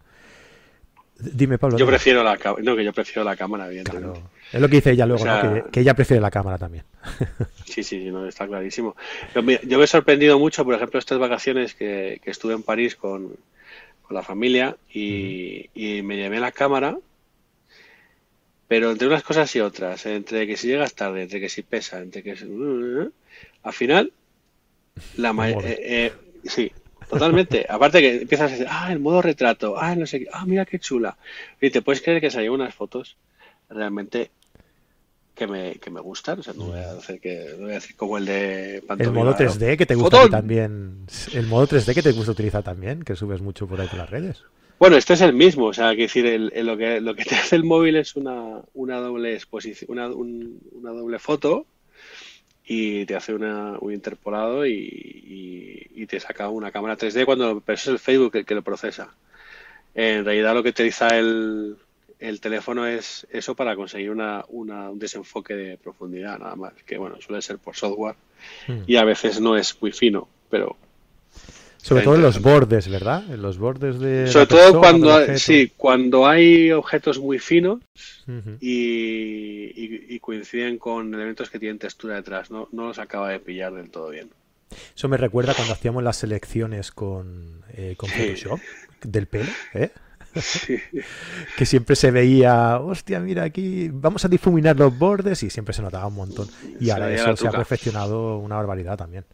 Dime, 1.20 1.58
Pablo. 1.58 1.78
Yo 1.78 1.88
prefiero 1.88 2.24
la, 2.24 2.38
no, 2.62 2.76
que 2.76 2.86
yo 2.86 2.94
prefiero 2.94 3.24
la 3.24 3.36
cámara, 3.36 3.68
bien. 3.68 3.86
Es 4.52 4.60
lo 4.60 4.68
que 4.68 4.78
dice 4.78 4.92
ella 4.92 5.06
luego, 5.06 5.24
que, 5.72 5.80
ella 5.80 5.94
prefiere 5.94 6.22
la 6.22 6.32
cámara 6.32 6.58
también. 6.58 6.84
sí, 7.66 7.84
sí, 7.84 8.10
no, 8.10 8.28
está 8.28 8.48
clarísimo. 8.48 8.96
Yo 9.36 9.44
me, 9.44 9.60
he 9.62 9.88
sorprendido 9.88 10.40
mucho, 10.40 10.66
por 10.66 10.74
ejemplo, 10.74 11.00
estas 11.00 11.20
vacaciones 11.20 11.76
que, 11.76 12.20
estuve 12.26 12.54
en 12.54 12.64
París 12.64 12.96
con, 12.96 13.36
la 14.10 14.24
familia 14.24 14.76
y, 14.92 15.70
me 15.76 16.16
llevé 16.16 16.40
la 16.40 16.52
cámara, 16.52 16.98
pero 18.68 18.92
entre 18.92 19.08
unas 19.08 19.22
cosas 19.22 19.56
y 19.56 19.60
otras, 19.60 20.06
entre 20.08 20.48
que 20.48 20.58
si 20.58 20.68
llegas 20.68 20.96
tarde, 20.96 21.24
entre 21.24 21.40
que 21.40 21.50
si 21.50 21.62
pesa, 21.62 22.00
entre 22.00 22.24
que... 22.24 22.32
Al 23.62 23.74
final, 23.74 24.12
la 25.18 25.32
eh, 25.50 25.80
eh, 25.80 26.14
sí, 26.46 26.72
totalmente. 27.08 27.66
Aparte 27.70 28.02
que 28.02 28.22
empiezas 28.22 28.50
a 28.50 28.52
decir, 28.52 28.68
ah, 28.70 28.92
el 28.92 29.00
modo 29.00 29.22
retrato, 29.22 29.78
ah, 29.78 29.96
no 29.96 30.06
sé 30.06 30.22
qué, 30.22 30.28
ah, 30.32 30.46
mira 30.46 30.66
qué 30.66 30.80
chula. 30.80 31.18
Y 31.62 31.70
te 31.70 31.82
puedes 31.82 32.02
creer 32.02 32.22
que 32.22 32.32
se 32.32 32.50
unas 32.50 32.74
fotos 32.74 33.18
realmente 33.70 34.32
que 35.40 35.48
me, 35.48 35.76
que 35.76 35.90
me 35.90 36.02
gustan. 36.02 36.40
O 36.40 36.44
sea, 36.44 36.54
no 36.54 36.66
voy 36.66 36.80
a 36.80 36.92
hacer 36.92 37.20
que 37.20 37.56
voy 37.60 37.72
a 37.72 37.76
decir 37.76 37.96
como 37.96 38.18
el 38.18 38.26
de 38.26 38.84
El 39.00 39.12
modo 39.12 39.36
3D 39.36 39.78
que 39.78 39.88
te 39.88 39.96
gusta 39.96 40.30
también. 40.30 41.08
El 41.34 41.48
modo 41.48 41.68
3D 41.68 41.96
que 41.96 42.04
te 42.04 42.12
gusta 42.12 42.34
utilizar 42.34 42.62
también, 42.62 43.02
que 43.02 43.16
subes 43.16 43.42
mucho 43.42 43.66
por 43.66 43.82
ahí 43.82 43.88
por 43.88 43.98
las 43.98 44.10
redes. 44.10 44.44
Bueno, 44.78 44.96
este 44.96 45.14
es 45.14 45.22
el 45.22 45.34
mismo, 45.34 45.66
o 45.66 45.74
sea, 45.74 45.94
que 45.94 46.04
decir, 46.04 46.26
lo, 46.56 46.78
que, 46.78 47.02
lo 47.02 47.14
que 47.14 47.26
te 47.26 47.36
hace 47.36 47.58
el 47.58 47.66
móvil 47.66 47.98
es 47.98 48.16
una, 48.16 48.62
una 48.74 48.98
doble 48.98 49.34
exposición, 49.34 49.92
una, 49.92 50.08
una 50.08 50.92
doble 50.92 51.20
foto 51.20 51.66
y 52.66 53.06
te 53.06 53.16
hace 53.16 53.34
una, 53.34 53.78
un 53.80 53.94
interpolado 53.94 54.66
y, 54.66 55.88
y, 55.96 56.06
te 56.06 56.20
saca 56.20 56.50
una 56.50 56.72
cámara 56.72 56.98
3D 56.98 57.26
cuando 57.26 57.62
pero 57.62 57.76
es 57.76 57.88
el 57.88 58.00
Facebook 58.00 58.36
el 58.36 58.46
que 58.46 58.56
lo 58.56 58.64
procesa. 58.64 59.14
En 59.94 60.24
realidad 60.26 60.56
lo 60.56 60.64
que 60.64 60.70
utiliza 60.70 61.10
el, 61.10 61.76
el 62.20 62.42
teléfono 62.42 62.86
es 62.86 63.26
eso 63.32 63.56
para 63.56 63.76
conseguir 63.76 64.12
una, 64.12 64.44
un 64.50 65.00
desenfoque 65.00 65.56
de 65.56 65.78
profundidad, 65.78 66.38
nada 66.38 66.56
más. 66.56 66.74
Que 66.86 66.98
bueno, 66.98 67.20
suele 67.22 67.42
ser 67.42 67.58
por 67.58 67.76
software 67.76 68.16
hmm. 68.68 68.82
y 68.86 68.98
a 68.98 69.06
veces 69.06 69.40
no 69.40 69.56
es 69.58 69.82
muy 69.82 69.92
fino, 69.92 70.28
pero. 70.50 70.76
Sobre 71.78 72.04
todo 72.04 72.16
en 72.16 72.22
los 72.22 72.42
bordes, 72.42 72.90
¿verdad? 72.90 73.24
En 73.32 73.42
los 73.42 73.58
bordes 73.58 74.00
de. 74.00 74.28
Sobre 74.28 74.48
todo 74.48 74.80
cuando, 74.80 75.16
hay, 75.16 75.40
sí, 75.40 75.72
cuando 75.78 76.28
hay 76.28 76.72
objetos 76.74 77.20
muy 77.20 77.40
finos 77.40 77.80
y, 78.60 80.20
coinciden 80.20 80.78
con 80.78 81.14
elementos 81.14 81.50
que 81.50 81.58
tienen 81.58 81.80
textura 81.80 82.16
detrás. 82.16 82.52
No, 82.52 82.68
no 82.74 82.88
los 82.88 83.00
acaba 83.00 83.30
de 83.30 83.40
pillar 83.40 83.74
del 83.74 83.90
todo 83.90 84.10
bien. 84.10 84.30
Eso 84.96 85.08
me 85.08 85.18
recuerda 85.18 85.54
cuando 85.56 85.74
hacíamos 85.74 86.04
las 86.04 86.18
selecciones 86.18 86.92
con, 86.92 87.64
eh, 87.74 87.96
con 87.98 88.10
Photoshop 88.10 88.60
del 89.02 89.28
pelo, 89.28 89.50
¿eh? 89.74 89.90
Que 91.58 91.66
siempre 91.66 91.96
se 91.96 92.12
veía, 92.12 92.80
hostia, 92.80 93.20
mira 93.20 93.44
aquí, 93.44 93.90
vamos 93.92 94.26
a 94.26 94.28
difuminar 94.28 94.78
los 94.78 94.98
bordes 94.98 95.44
y 95.44 95.50
siempre 95.50 95.74
se 95.74 95.82
notaba 95.82 96.08
un 96.08 96.16
montón. 96.16 96.48
Y 96.80 96.90
ahora 96.90 97.12
eso 97.12 97.36
se 97.36 97.48
ha 97.48 97.52
perfeccionado 97.52 98.38
una 98.38 98.56
barbaridad 98.56 98.98
también. 98.98 99.26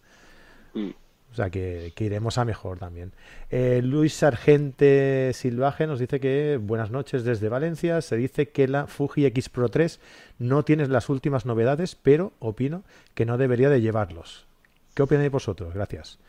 Mm. 0.73 0.89
O 1.31 1.35
sea 1.35 1.49
que, 1.49 1.91
iremos 1.99 2.37
a 2.37 2.45
mejor 2.45 2.79
también. 2.79 3.11
Eh, 3.49 3.81
Luis 3.83 4.13
Sargente 4.13 5.31
Silvaje 5.33 5.85
nos 5.85 5.99
dice 5.99 6.21
que 6.21 6.57
buenas 6.61 6.91
noches 6.91 7.25
desde 7.25 7.49
Valencia. 7.49 8.01
Se 8.01 8.15
dice 8.15 8.47
que 8.47 8.69
la 8.69 8.87
Fuji 8.87 9.25
X 9.25 9.49
Pro 9.49 9.67
3 9.67 9.99
no 10.39 10.63
tiene 10.63 10.87
las 10.87 11.09
últimas 11.09 11.45
novedades, 11.45 11.95
pero 11.95 12.31
opino 12.39 12.83
que 13.15 13.25
no 13.25 13.37
debería 13.37 13.69
de 13.69 13.81
llevarlos. 13.81 14.45
¿Qué 14.93 15.03
opináis 15.03 15.29
vosotros? 15.29 15.73
Gracias. 15.73 16.19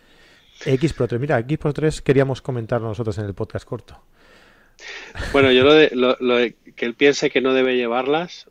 X 0.64 0.92
Pro 0.92 1.06
3. 1.06 1.20
Mira, 1.20 1.38
X 1.38 1.56
Pro 1.58 1.72
3 1.72 2.02
queríamos 2.02 2.42
comentar 2.42 2.80
nosotros 2.80 3.16
en 3.18 3.26
el 3.26 3.34
podcast 3.34 3.64
corto. 3.64 4.00
Bueno, 5.32 5.50
yo 5.52 5.64
lo 5.64 5.74
de, 5.74 5.90
lo, 5.94 6.36
que 6.74 6.84
él 6.84 6.94
piense 6.94 7.30
que 7.30 7.40
no 7.40 7.54
debe 7.54 7.76
llevarlas 7.76 8.46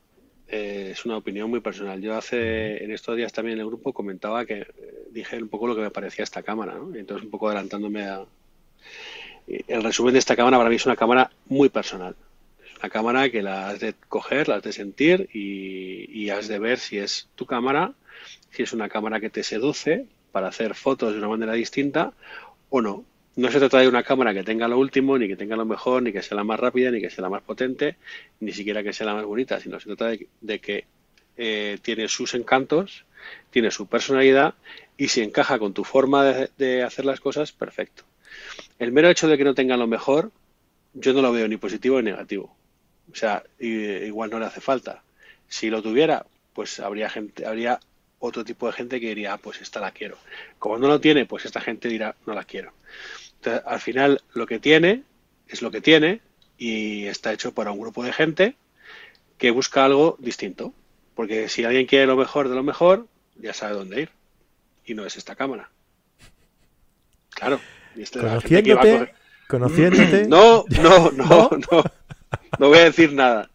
eh, 0.48 0.90
es 0.92 1.06
una 1.06 1.18
opinión 1.18 1.50
muy 1.50 1.60
personal. 1.60 2.02
Yo 2.02 2.16
hace 2.16 2.84
en 2.84 2.92
estos 2.92 3.16
días 3.16 3.34
también 3.34 3.58
en 3.58 3.62
el 3.62 3.68
grupo 3.68 3.94
comentaba 3.94 4.46
que 4.46 4.62
eh, 4.62 4.68
dije 5.12 5.42
un 5.42 5.50
poco 5.50 5.68
lo 5.68 5.76
que 5.76 5.82
me 5.82 5.92
parecía 5.92 6.24
esta 6.24 6.44
cámara, 6.44 6.76
¿no? 6.76 6.96
entonces 6.96 7.26
un 7.26 7.32
poco 7.32 7.48
adelantándome 7.48 8.06
a 8.06 8.26
el 9.48 9.84
resumen 9.84 10.14
de 10.14 10.20
esta 10.20 10.36
cámara 10.36 10.58
para 10.58 10.70
mí 10.70 10.76
es 10.76 10.86
una 10.86 10.96
cámara 10.96 11.32
muy 11.48 11.70
personal. 11.70 12.16
Es 12.66 12.80
una 12.80 12.90
cámara 12.90 13.30
que 13.30 13.44
la 13.44 13.70
has 13.70 13.80
de 13.80 13.94
coger, 14.10 14.48
la 14.48 14.56
has 14.56 14.64
de 14.64 14.74
sentir 14.74 15.30
y, 15.34 16.10
y 16.12 16.30
has 16.32 16.48
de 16.48 16.58
ver 16.58 16.80
si 16.80 16.98
es 16.98 17.30
tu 17.36 17.46
cámara, 17.46 17.94
si 18.50 18.64
es 18.64 18.74
una 18.74 18.90
cámara 18.90 19.20
que 19.20 19.30
te 19.30 19.44
seduce 19.44 20.08
para 20.32 20.48
hacer 20.48 20.74
fotos 20.74 21.14
de 21.14 21.20
una 21.20 21.30
manera 21.30 21.54
distinta 21.54 22.14
o 22.70 22.82
no 22.82 23.06
no 23.36 23.52
se 23.52 23.60
trata 23.60 23.80
de 23.80 23.88
una 23.88 24.04
cámara 24.04 24.34
que 24.34 24.44
tenga 24.44 24.68
lo 24.68 24.80
último, 24.80 25.18
ni 25.18 25.28
que 25.28 25.36
tenga 25.36 25.56
lo 25.56 25.66
mejor, 25.66 26.02
ni 26.02 26.14
que 26.14 26.22
sea 26.22 26.38
la 26.38 26.44
más 26.44 26.60
rápida, 26.60 26.90
ni 26.92 27.02
que 27.02 27.10
sea 27.10 27.22
la 27.22 27.30
más 27.30 27.42
potente, 27.42 27.98
ni 28.40 28.54
siquiera 28.54 28.82
que 28.82 28.94
sea 28.94 29.06
la 29.08 29.14
más 29.14 29.26
bonita, 29.26 29.60
sino 29.60 29.80
se 29.80 29.94
trata 29.96 30.16
de, 30.42 30.60
que 30.60 30.86
eh, 31.38 31.78
tiene 31.82 32.08
sus 32.08 32.34
encantos, 32.34 33.06
tiene 33.50 33.72
su 33.72 33.88
personalidad 33.88 34.56
y 34.98 35.10
si 35.10 35.22
encaja 35.22 35.60
con 35.60 35.74
tu 35.74 35.84
forma 35.84 36.24
de, 36.58 36.84
hacer 36.84 37.04
las 37.04 37.20
cosas, 37.20 37.52
perfecto. 37.52 38.04
El 38.80 38.94
mero 38.94 39.10
hecho 39.10 39.28
de 39.28 39.38
que 39.38 39.44
no 39.44 39.54
tenga 39.54 39.76
lo 39.76 39.88
mejor, 39.88 40.32
yo 40.94 41.14
no 41.14 41.22
lo 41.22 41.34
veo 41.34 41.48
ni 41.48 41.58
positivo 41.58 42.02
ni 42.02 42.12
negativo. 42.12 42.56
O 43.12 43.16
sea, 43.16 43.44
igual 43.60 44.30
no 44.30 44.40
le 44.40 44.46
hace 44.46 44.62
falta. 44.62 45.04
Si 45.48 45.70
lo 45.70 45.82
tuviera, 45.82 46.26
pues 46.54 46.80
habría 46.80 47.10
gente, 47.10 47.46
habría 47.46 47.80
otro 48.20 48.46
tipo 48.46 48.68
de 48.68 48.74
gente 48.74 49.00
que 49.02 49.10
diría, 49.10 49.34
ah, 49.34 49.38
pues 49.38 49.62
esta 49.62 49.82
la 49.82 49.92
quiero. 49.92 50.18
Como 50.58 50.78
no 50.78 50.88
lo 50.88 51.02
tiene, 51.02 51.26
pues 51.26 51.46
esta 51.46 51.60
gente 51.60 51.90
dirá, 51.90 52.16
no 52.26 52.34
la 52.34 52.46
quiero 52.46 52.74
al 53.66 53.80
final 53.80 54.22
lo 54.34 54.48
que 54.48 54.60
tiene 54.60 55.04
es 55.48 55.62
lo 55.62 55.72
que 55.72 55.82
tiene 55.82 56.22
y 56.58 57.06
está 57.06 57.34
hecho 57.34 57.54
para 57.54 57.72
un 57.72 57.80
grupo 57.80 58.04
de 58.04 58.14
gente 58.14 58.56
que 59.38 59.52
busca 59.52 59.86
algo 59.86 60.18
distinto. 60.20 60.74
Porque 61.16 61.48
si 61.50 61.64
alguien 61.64 61.86
quiere 61.86 62.08
lo 62.08 62.18
mejor 62.18 62.50
de 62.50 62.56
lo 62.56 62.64
mejor, 62.64 63.08
ya 63.36 63.54
sabe 63.54 63.74
dónde 63.74 64.02
ir. 64.02 64.10
Y 64.86 64.94
no 64.94 65.06
es 65.06 65.16
esta 65.16 65.36
cámara. 65.36 65.70
Claro. 67.34 67.60
conociéndote, 68.14 69.14
conociéndote. 69.48 70.28
No, 70.28 70.66
no, 70.82 71.12
no, 71.12 71.50
no, 71.72 71.84
no. 72.60 72.68
voy 72.68 72.80
a 72.80 72.86
decir 72.86 73.14
nada. 73.14 73.50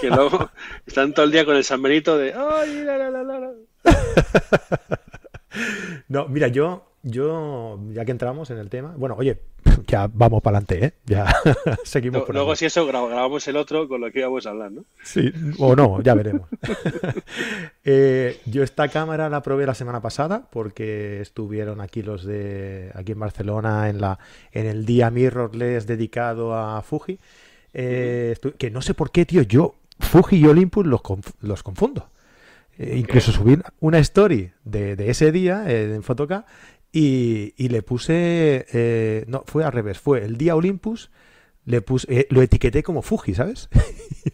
que 0.00 0.08
luego 0.08 0.50
están 0.86 1.14
todo 1.14 1.24
el 1.24 1.32
día 1.32 1.44
con 1.44 1.56
el 1.56 1.64
San 1.64 1.80
Benito 1.82 2.18
de 2.18 2.34
¡ay, 2.34 2.82
la, 2.82 2.98
la, 2.98 3.10
la, 3.10 3.22
la! 3.22 3.52
No, 6.08 6.28
mira, 6.28 6.48
yo, 6.48 6.92
yo, 7.02 7.78
ya 7.92 8.04
que 8.04 8.10
entramos 8.10 8.50
en 8.50 8.58
el 8.58 8.68
tema, 8.68 8.94
bueno, 8.96 9.14
oye, 9.16 9.38
ya 9.86 10.08
vamos 10.12 10.42
para 10.42 10.58
adelante, 10.58 10.84
¿eh? 10.86 10.92
Ya 11.06 11.32
seguimos 11.84 12.22
por 12.22 12.34
Luego, 12.34 12.56
si 12.56 12.66
eso, 12.66 12.86
grabamos 12.86 13.46
el 13.48 13.56
otro 13.56 13.88
con 13.88 14.00
lo 14.00 14.10
que 14.10 14.20
íbamos 14.20 14.46
a 14.46 14.50
hablar, 14.50 14.72
¿no? 14.72 14.84
Sí, 15.02 15.32
o 15.58 15.76
no, 15.76 16.02
ya 16.02 16.14
veremos. 16.14 16.48
Eh, 17.90 18.40
yo 18.44 18.62
esta 18.62 18.88
cámara 18.88 19.30
la 19.30 19.42
probé 19.42 19.64
la 19.64 19.74
semana 19.74 20.02
pasada 20.02 20.46
porque 20.50 21.22
estuvieron 21.22 21.80
aquí 21.80 22.02
los 22.02 22.22
de, 22.22 22.90
aquí 22.94 23.12
en 23.12 23.20
Barcelona, 23.20 23.88
en, 23.88 23.98
la, 23.98 24.18
en 24.52 24.66
el 24.66 24.84
día 24.84 25.10
mirrorless 25.10 25.86
dedicado 25.86 26.54
a 26.54 26.82
Fuji. 26.82 27.18
Eh, 27.72 28.36
que 28.58 28.70
no 28.70 28.82
sé 28.82 28.92
por 28.92 29.10
qué, 29.10 29.24
tío, 29.24 29.40
yo 29.40 29.74
Fuji 30.00 30.36
y 30.36 30.46
Olympus 30.46 30.86
los, 30.86 31.00
los 31.40 31.62
confundo. 31.62 32.10
Eh, 32.78 32.96
incluso 32.98 33.32
subí 33.32 33.58
una 33.80 33.98
story 34.00 34.52
de, 34.64 34.94
de 34.94 35.10
ese 35.10 35.32
día 35.32 35.64
en 35.70 36.02
Fotoca 36.02 36.44
y, 36.92 37.54
y 37.56 37.68
le 37.68 37.82
puse, 37.82 38.66
eh, 38.72 39.24
no, 39.28 39.44
fue 39.46 39.64
al 39.64 39.72
revés, 39.72 39.98
fue 39.98 40.24
el 40.24 40.36
día 40.38 40.56
Olympus, 40.56 41.10
le 41.64 41.82
puse, 41.82 42.06
eh, 42.20 42.26
lo 42.30 42.40
etiqueté 42.42 42.82
como 42.82 43.02
Fuji, 43.02 43.34
¿sabes? 43.34 43.68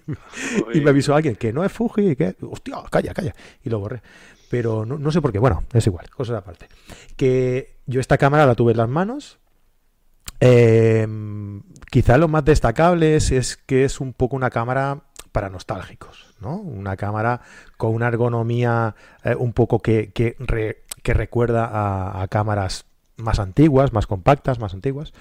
y 0.75 0.81
me 0.81 0.91
avisó 0.91 1.15
alguien 1.15 1.37
que 1.37 1.53
no 1.53 1.65
es 1.65 1.73
Fuji, 1.73 2.17
que, 2.17 2.37
hostia, 2.43 2.77
calla, 2.91 3.13
calla, 3.13 3.35
y 3.63 3.71
lo 3.71 3.81
borré. 3.81 4.03
Pero 4.51 4.87
no, 4.87 4.99
no 4.99 5.11
sé 5.11 5.21
por 5.21 5.33
qué, 5.33 5.39
bueno, 5.39 5.65
es 5.73 5.87
igual, 5.87 6.09
cosas 6.11 6.37
aparte. 6.37 6.69
Que 7.17 7.77
yo 7.87 8.01
esta 8.01 8.19
cámara 8.19 8.47
la 8.47 8.55
tuve 8.55 8.73
en 8.73 8.79
las 8.79 8.89
manos, 8.89 9.39
eh, 10.41 11.07
quizá 11.91 12.19
lo 12.19 12.29
más 12.29 12.45
destacable 12.45 13.17
es, 13.17 13.33
es, 13.33 13.57
que 13.57 13.85
es 13.85 14.01
un 14.01 14.13
poco 14.13 14.37
una 14.37 14.51
cámara 14.51 15.05
para 15.33 15.51
nostálgicos, 15.51 16.35
¿no? 16.41 16.57
Una 16.57 16.97
cámara 16.97 17.41
con 17.77 17.95
una 17.95 18.09
ergonomía 18.09 18.95
eh, 19.25 19.35
un 19.35 19.53
poco 19.53 19.81
que, 19.81 20.13
que, 20.13 20.37
re, 20.39 20.84
que 21.05 21.15
recuerda 21.15 21.71
a, 22.21 22.27
cámaras 22.29 22.87
más 23.17 23.39
antiguas, 23.39 23.93
más 23.93 24.09
compactas, 24.09 24.59
más 24.59 24.75
antiguas. 24.75 25.13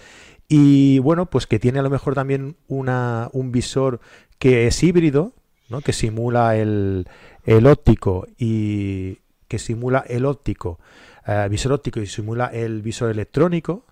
Y 0.47 0.99
bueno, 0.99 1.27
pues 1.27 1.45
que 1.45 1.59
tiene 1.59 1.79
a 1.79 1.83
lo 1.83 1.89
mejor 1.89 2.15
también 2.15 2.55
una, 2.67 3.29
un 3.33 3.51
visor 3.51 3.99
que 4.39 4.65
es 4.65 4.81
híbrido, 4.81 5.33
¿no? 5.69 5.81
que 5.81 5.93
simula 5.93 6.55
el, 6.55 7.07
el 7.43 7.67
óptico 7.67 8.25
y 8.37 9.19
que 9.49 9.59
simula 9.59 9.99
el 10.07 10.25
óptico, 10.25 10.79
eh, 11.27 11.47
visor 11.51 11.73
óptico 11.73 11.99
y 11.99 12.07
simula 12.07 12.47
el 12.47 12.81
visor 12.81 13.11
electrónico, 13.11 13.85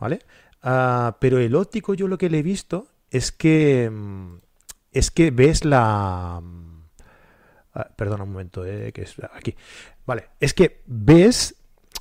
¿vale? 0.00 0.20
Uh, 0.64 1.12
pero 1.18 1.38
el 1.38 1.54
óptico 1.54 1.92
yo 1.92 2.08
lo 2.08 2.16
que 2.16 2.30
le 2.30 2.38
he 2.38 2.42
visto 2.42 2.86
es 3.10 3.32
que 3.32 3.92
es 4.92 5.10
que 5.10 5.30
ves 5.30 5.66
la 5.66 6.40
uh, 7.74 7.94
perdona 7.96 8.24
un 8.24 8.32
momento 8.32 8.64
eh, 8.64 8.92
que 8.92 9.02
es 9.02 9.16
aquí. 9.32 9.54
Vale 10.06 10.30
es 10.40 10.54
que 10.54 10.82
ves 10.86 11.56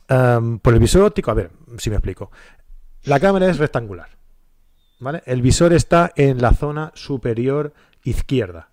por 0.07 0.73
el 0.73 0.79
visor 0.79 1.03
óptico 1.03 1.31
a 1.31 1.33
ver 1.33 1.51
si 1.77 1.89
me 1.89 1.95
explico. 1.95 2.31
La 3.03 3.19
cámara 3.19 3.49
es 3.49 3.57
rectangular 3.57 4.09
vale 5.03 5.21
el 5.25 5.41
visor 5.41 5.73
está 5.73 6.11
en 6.15 6.41
la 6.41 6.53
zona 6.53 6.91
superior 6.95 7.73
izquierda 8.03 8.71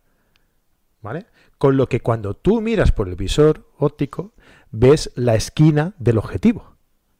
vale 1.02 1.26
con 1.58 1.76
lo 1.76 1.88
que 1.88 2.00
cuando 2.00 2.34
tú 2.34 2.60
miras 2.60 2.92
por 2.92 3.08
el 3.08 3.16
visor 3.16 3.68
óptico 3.76 4.32
ves 4.70 5.10
la 5.14 5.34
esquina 5.34 5.94
del 5.98 6.18
objetivo 6.18 6.76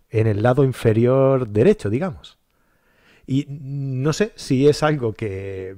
en 0.08 0.26
el 0.26 0.42
lado 0.42 0.64
inferior 0.64 1.48
derecho 1.48 1.90
digamos. 1.90 2.38
Y 3.26 3.46
no 3.48 4.12
sé 4.12 4.32
si 4.34 4.66
es 4.66 4.82
algo 4.82 5.12
que, 5.12 5.76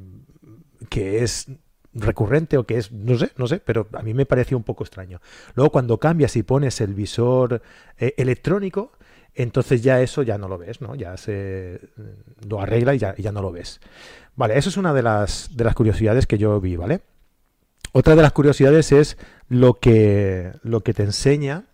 que 0.88 1.22
es 1.22 1.48
recurrente 1.94 2.56
o 2.56 2.64
que 2.64 2.78
es, 2.78 2.90
no 2.92 3.18
sé, 3.18 3.32
no 3.36 3.46
sé, 3.46 3.60
pero 3.60 3.86
a 3.92 4.02
mí 4.02 4.14
me 4.14 4.26
pareció 4.26 4.56
un 4.56 4.64
poco 4.64 4.84
extraño. 4.84 5.20
Luego 5.54 5.70
cuando 5.70 5.98
cambias 5.98 6.36
y 6.36 6.42
pones 6.42 6.80
el 6.80 6.94
visor 6.94 7.62
eh, 7.98 8.14
electrónico, 8.16 8.92
entonces 9.34 9.82
ya 9.82 10.00
eso 10.00 10.22
ya 10.22 10.38
no 10.38 10.48
lo 10.48 10.58
ves, 10.58 10.80
¿no? 10.80 10.94
Ya 10.94 11.16
se 11.16 11.80
lo 12.46 12.60
arregla 12.60 12.94
y 12.94 12.98
ya, 12.98 13.14
ya 13.16 13.32
no 13.32 13.40
lo 13.42 13.52
ves. 13.52 13.80
Vale, 14.36 14.58
eso 14.58 14.68
es 14.68 14.76
una 14.76 14.92
de 14.92 15.02
las, 15.02 15.56
de 15.56 15.64
las 15.64 15.74
curiosidades 15.74 16.26
que 16.26 16.38
yo 16.38 16.60
vi, 16.60 16.76
¿vale? 16.76 17.00
Otra 17.92 18.16
de 18.16 18.22
las 18.22 18.32
curiosidades 18.32 18.92
es 18.92 19.18
lo 19.48 19.74
que, 19.74 20.52
lo 20.62 20.80
que 20.80 20.94
te 20.94 21.02
enseña 21.02 21.64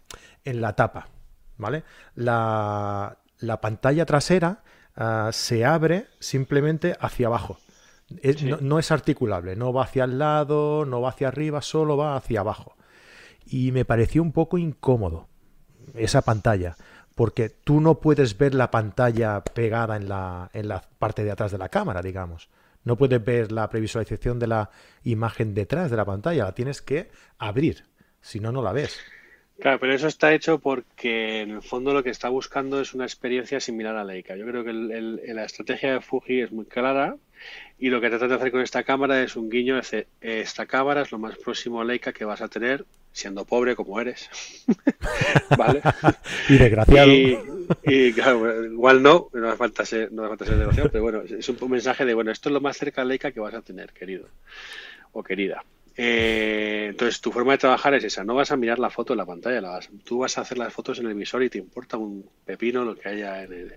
en 0.45 0.61
la 0.61 0.75
tapa, 0.75 1.09
¿vale? 1.57 1.85
La, 2.15 3.19
la 3.39 3.61
pantalla 3.61 4.05
trasera 4.05 4.63
uh, 4.97 5.31
se 5.31 5.65
abre 5.65 6.07
simplemente 6.19 6.97
hacia 7.01 7.29
abajo. 7.29 7.59
Es, 8.23 8.39
sí. 8.39 8.47
no, 8.47 8.59
no, 8.61 8.79
es 8.79 8.91
articulable, 8.91 9.57
no 9.57 9.73
va 9.73 9.85
hacia 9.85 10.05
el 10.05 10.19
lado, 10.19 10.85
no 10.87 11.01
va 11.01 11.11
hacia 11.11 11.29
arriba, 11.29 11.61
solo 11.61 11.97
va 11.97 12.17
hacia 12.17 12.41
abajo. 12.41 12.77
Y 13.47 13.73
me 13.73 13.85
pareció 13.85 14.23
un 14.23 14.33
poco 14.33 14.59
incómodo 14.59 15.29
esa 15.95 16.23
pantalla, 16.23 16.77
porque 17.15 17.49
tú 17.49 17.81
no 17.81 18.01
puedes 18.01 18.37
ver 18.39 18.55
la 18.55 18.71
pantalla 18.71 19.43
pegada 19.43 19.97
en 19.97 20.09
la, 20.09 20.51
en 20.53 20.69
la 20.69 20.83
parte 20.99 21.25
de 21.25 21.31
atrás 21.31 21.53
de 21.53 21.59
la 21.59 21.69
cámara, 21.69 22.03
digamos. 22.03 22.49
No 22.85 22.97
puedes 22.97 23.23
ver 23.23 23.53
la 23.53 23.69
previsualización 23.69 24.39
de 24.39 24.47
la 24.47 24.71
imagen 25.03 25.55
detrás 25.55 25.91
de 25.91 25.97
la 25.97 26.05
pantalla, 26.05 26.45
la 26.45 26.55
tienes 26.55 26.81
que 26.81 27.11
abrir, 27.39 27.85
si 28.21 28.41
no, 28.41 28.53
no 28.53 28.63
la 28.63 28.73
ves. 28.73 28.99
Claro, 29.59 29.81
pero 29.81 29.93
eso 29.93 30.07
está 30.07 30.33
hecho 30.33 30.61
porque 30.61 31.41
en 31.41 31.51
el 31.51 31.63
fondo 31.63 31.93
lo 31.93 32.05
que 32.05 32.11
está 32.11 32.29
buscando 32.29 32.81
es 32.81 32.95
una 32.95 33.05
experiencia 33.05 33.59
similar 33.59 33.97
a 33.97 34.05
Leica. 34.05 34.37
Yo 34.37 34.47
creo 34.47 34.63
que 34.63 34.71
el, 34.71 34.93
el, 34.93 35.35
la 35.35 35.45
estrategia 35.45 35.95
de 35.95 36.01
Fuji 36.01 36.43
es 36.43 36.53
muy 36.53 36.65
clara 36.65 37.17
y 37.79 37.89
lo 37.91 38.01
que 38.01 38.09
trata 38.09 38.29
de 38.29 38.35
hacer 38.35 38.51
con 38.51 38.61
esta 38.61 38.83
cámara 38.83 39.23
es 39.23 39.37
un 39.37 39.49
guiño. 39.49 39.79
Es, 39.79 39.95
esta 40.21 40.67
cámara 40.67 41.03
es 41.03 41.13
lo 41.13 41.19
más 41.19 41.37
próximo 41.39 41.81
a 41.81 41.85
Leica 41.85 42.13
que 42.13 42.25
vas 42.25 42.41
a 42.41 42.49
tener 42.49 42.85
siendo 43.13 43.45
pobre 43.45 43.77
como 43.77 44.01
eres. 44.01 44.29
¿Vale? 45.57 45.81
y 46.49 46.57
desgraciado. 46.57 47.11
Y, 47.11 47.39
y, 47.85 48.13
claro, 48.13 48.65
igual 48.65 49.03
no, 49.03 49.29
no 49.33 49.49
hace 49.49 49.57
falta 49.57 49.85
ser, 49.85 50.13
no 50.13 50.23
hace 50.23 50.29
falta 50.31 50.45
ser 50.45 50.57
desgraciado, 50.57 50.91
pero 50.91 51.05
bueno, 51.05 51.23
es 51.23 51.49
un 51.49 51.71
mensaje 51.71 52.05
de, 52.05 52.15
bueno, 52.15 52.31
esto 52.31 52.49
es 52.49 52.53
lo 52.53 52.61
más 52.61 52.77
cerca 52.77 53.03
a 53.03 53.05
Leica 53.05 53.33
que 53.33 53.41
vas 53.41 53.55
a 53.55 53.63
tener, 53.63 53.93
querido 53.93 54.29
o 55.13 55.23
querida. 55.23 55.65
Eh, 56.01 56.87
entonces, 56.91 57.21
tu 57.21 57.33
forma 57.33 57.53
de 57.53 57.59
trabajar 57.59 57.93
es 57.95 58.05
esa. 58.05 58.23
No 58.23 58.37
vas 58.37 58.53
a 58.53 58.57
mirar 58.57 58.79
la 58.79 58.89
foto 58.89 59.15
en 59.15 59.19
la 59.19 59.27
pantalla. 59.27 59.61
La 59.61 59.71
vas, 59.71 59.91
tú 60.05 60.19
vas 60.19 60.39
a 60.39 60.43
hacer 60.43 60.57
las 60.57 60.73
fotos 60.73 61.01
en 61.01 61.07
el 61.07 61.15
visor 61.15 61.43
y 61.43 61.51
te 61.51 61.59
importa 61.59 61.97
un 61.97 62.25
pepino 62.45 62.85
lo 62.85 62.95
que 62.95 63.09
haya 63.09 63.43
en 63.43 63.53
el. 63.53 63.75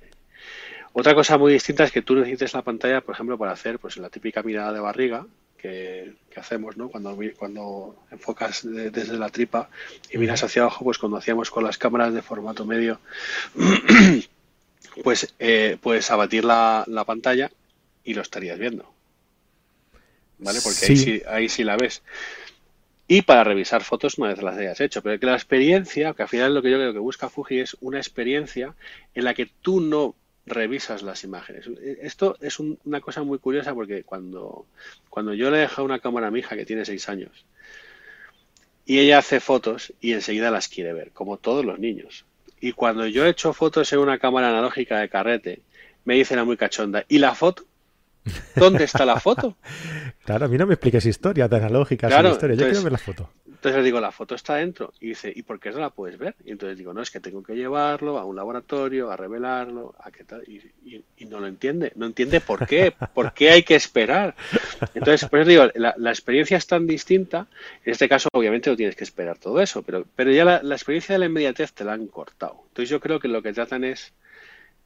Otra 0.94 1.16
cosa 1.16 1.38
muy 1.38 1.54
distinta 1.54 1.84
es 1.84 1.92
que 1.92 2.02
tú 2.02 2.16
necesites 2.16 2.54
la 2.54 2.64
pantalla, 2.64 3.02
por 3.02 3.16
ejemplo, 3.16 3.38
para 3.38 3.52
hacer 3.52 3.80
pues 3.80 3.98
la 3.98 4.10
típica 4.10 4.44
mirada 4.44 4.74
de 4.74 4.80
barriga 4.80 5.26
que, 5.58 6.14
que 6.30 6.40
hacemos, 6.40 6.76
¿no? 6.76 6.90
Cuando, 6.90 7.18
cuando 7.38 7.96
enfocas 8.12 8.64
de, 8.64 8.90
desde 8.92 9.18
la 9.18 9.30
tripa 9.30 9.70
y 10.10 10.18
miras 10.18 10.44
hacia 10.44 10.64
abajo, 10.64 10.84
pues 10.84 10.98
cuando 10.98 11.18
hacíamos 11.18 11.50
con 11.50 11.64
las 11.64 11.78
cámaras 11.78 12.14
de 12.14 12.22
formato 12.22 12.66
medio, 12.66 13.00
pues 15.04 15.34
eh, 15.40 15.78
puedes 15.82 16.12
abatir 16.12 16.44
la, 16.44 16.84
la 16.88 17.06
pantalla 17.06 17.52
y 18.04 18.14
lo 18.14 18.22
estarías 18.22 18.60
viendo. 18.60 18.92
¿vale? 20.42 20.60
Porque 20.62 20.78
sí. 20.78 20.92
Ahí, 20.92 20.98
sí, 20.98 21.22
ahí 21.28 21.50
sí 21.50 21.64
la 21.64 21.78
ves. 21.78 22.02
Y 23.08 23.24
para 23.24 23.44
revisar 23.44 23.84
fotos 23.84 24.18
una 24.18 24.30
vez 24.30 24.42
las 24.42 24.58
hayas 24.58 24.80
hecho. 24.82 25.02
Pero 25.02 25.20
que 25.20 25.26
la 25.26 25.36
experiencia, 25.36 26.14
que 26.14 26.24
al 26.24 26.30
final 26.30 26.54
lo 26.54 26.62
que 26.62 26.72
yo 26.72 26.78
creo 26.78 26.94
que 26.94 27.00
busca 27.00 27.30
Fuji 27.30 27.60
es 27.60 27.78
una 27.82 27.98
experiencia 27.98 28.76
en 29.14 29.26
la 29.26 29.34
que 29.34 29.50
tú 29.62 29.82
no 29.82 30.16
revisas 30.46 31.04
las 31.04 31.24
imágenes. 31.24 31.70
Esto 32.02 32.38
es 32.42 32.60
un, 32.60 32.80
una 32.86 33.02
cosa 33.02 33.24
muy 33.24 33.40
curiosa 33.40 33.74
porque 33.74 34.04
cuando, 34.04 34.66
cuando 35.10 35.34
yo 35.34 35.52
le 35.52 35.58
he 35.58 35.62
dejado 35.62 35.86
una 35.86 36.00
cámara 36.00 36.28
a 36.28 36.32
mi 36.32 36.40
hija 36.40 36.56
que 36.56 36.66
tiene 36.66 36.86
6 36.86 37.10
años 37.10 37.46
y 38.86 39.00
ella 39.00 39.20
hace 39.20 39.40
fotos 39.40 39.94
y 40.02 40.14
enseguida 40.14 40.52
las 40.52 40.68
quiere 40.68 40.94
ver, 40.94 41.12
como 41.12 41.38
todos 41.38 41.64
los 41.64 41.80
niños. 41.80 42.26
Y 42.60 42.74
cuando 42.74 43.08
yo 43.08 43.26
he 43.26 43.30
hecho 43.30 43.54
fotos 43.54 43.92
en 43.94 44.00
una 44.00 44.20
cámara 44.20 44.50
analógica 44.50 45.00
de 45.00 45.10
carrete, 45.10 45.62
me 46.04 46.16
dice 46.16 46.36
la 46.36 46.44
muy 46.44 46.58
cachonda, 46.58 47.06
¿y 47.08 47.20
la 47.20 47.34
foto? 47.36 47.66
¿Dónde 48.56 48.84
está 48.84 49.06
la 49.06 49.20
foto? 49.20 49.58
claro, 50.26 50.46
a 50.46 50.48
mí 50.48 50.58
no 50.58 50.68
me 50.68 50.76
expliques 50.76 51.06
historias 51.06 51.50
de 51.50 51.58
analógicas, 51.58 52.10
claro, 52.10 52.32
historia. 52.32 52.56
yo 52.56 52.66
entonces, 52.66 52.78
quiero 52.80 52.84
ver 52.84 52.92
la 52.92 52.98
foto. 52.98 53.30
Entonces 53.62 53.78
le 53.78 53.86
digo, 53.86 54.02
la 54.02 54.12
foto 54.12 54.34
está 54.34 54.56
dentro. 54.56 54.92
Y 55.00 55.10
dice, 55.10 55.32
¿y 55.36 55.44
por 55.44 55.60
qué 55.60 55.70
no 55.70 55.78
la 55.78 55.92
puedes 55.92 56.18
ver? 56.18 56.36
Y 56.44 56.52
entonces 56.52 56.80
digo, 56.80 56.94
no, 56.94 57.02
es 57.04 57.12
que 57.12 57.20
tengo 57.20 57.44
que 57.44 57.54
llevarlo 57.54 58.18
a 58.18 58.26
un 58.26 58.36
laboratorio, 58.36 59.12
a 59.12 59.18
revelarlo, 59.18 59.94
a 60.00 60.10
qué 60.10 60.24
tal. 60.24 60.42
Y, 60.48 60.64
y, 60.84 61.04
y 61.18 61.26
no 61.26 61.40
lo 61.40 61.46
entiende. 61.46 61.92
No 61.96 62.08
entiende 62.08 62.42
por 62.42 62.66
qué. 62.66 62.92
¿Por 63.14 63.34
qué 63.34 63.52
hay 63.52 63.62
que 63.62 63.76
esperar? 63.76 64.36
Entonces, 64.96 65.30
por 65.30 65.42
eso 65.42 65.50
digo, 65.50 65.68
la, 65.76 65.94
la, 65.96 66.10
experiencia 66.10 66.58
es 66.58 66.66
tan 66.66 66.88
distinta. 66.88 67.46
En 67.86 67.92
este 67.92 68.10
caso, 68.10 68.30
obviamente, 68.34 68.72
no 68.72 68.76
tienes 68.76 68.96
que 68.96 69.04
esperar 69.04 69.38
todo 69.38 69.62
eso. 69.62 69.84
Pero, 69.84 70.08
pero 70.16 70.32
ya 70.32 70.44
la, 70.44 70.64
la 70.64 70.74
experiencia 70.74 71.14
de 71.14 71.20
la 71.20 71.26
inmediatez 71.28 71.72
te 71.74 71.84
la 71.84 71.94
han 71.94 72.08
cortado. 72.08 72.64
Entonces 72.70 72.90
yo 72.90 73.00
creo 73.00 73.20
que 73.20 73.28
lo 73.28 73.44
que 73.44 73.54
tratan 73.54 73.84
es 73.84 74.12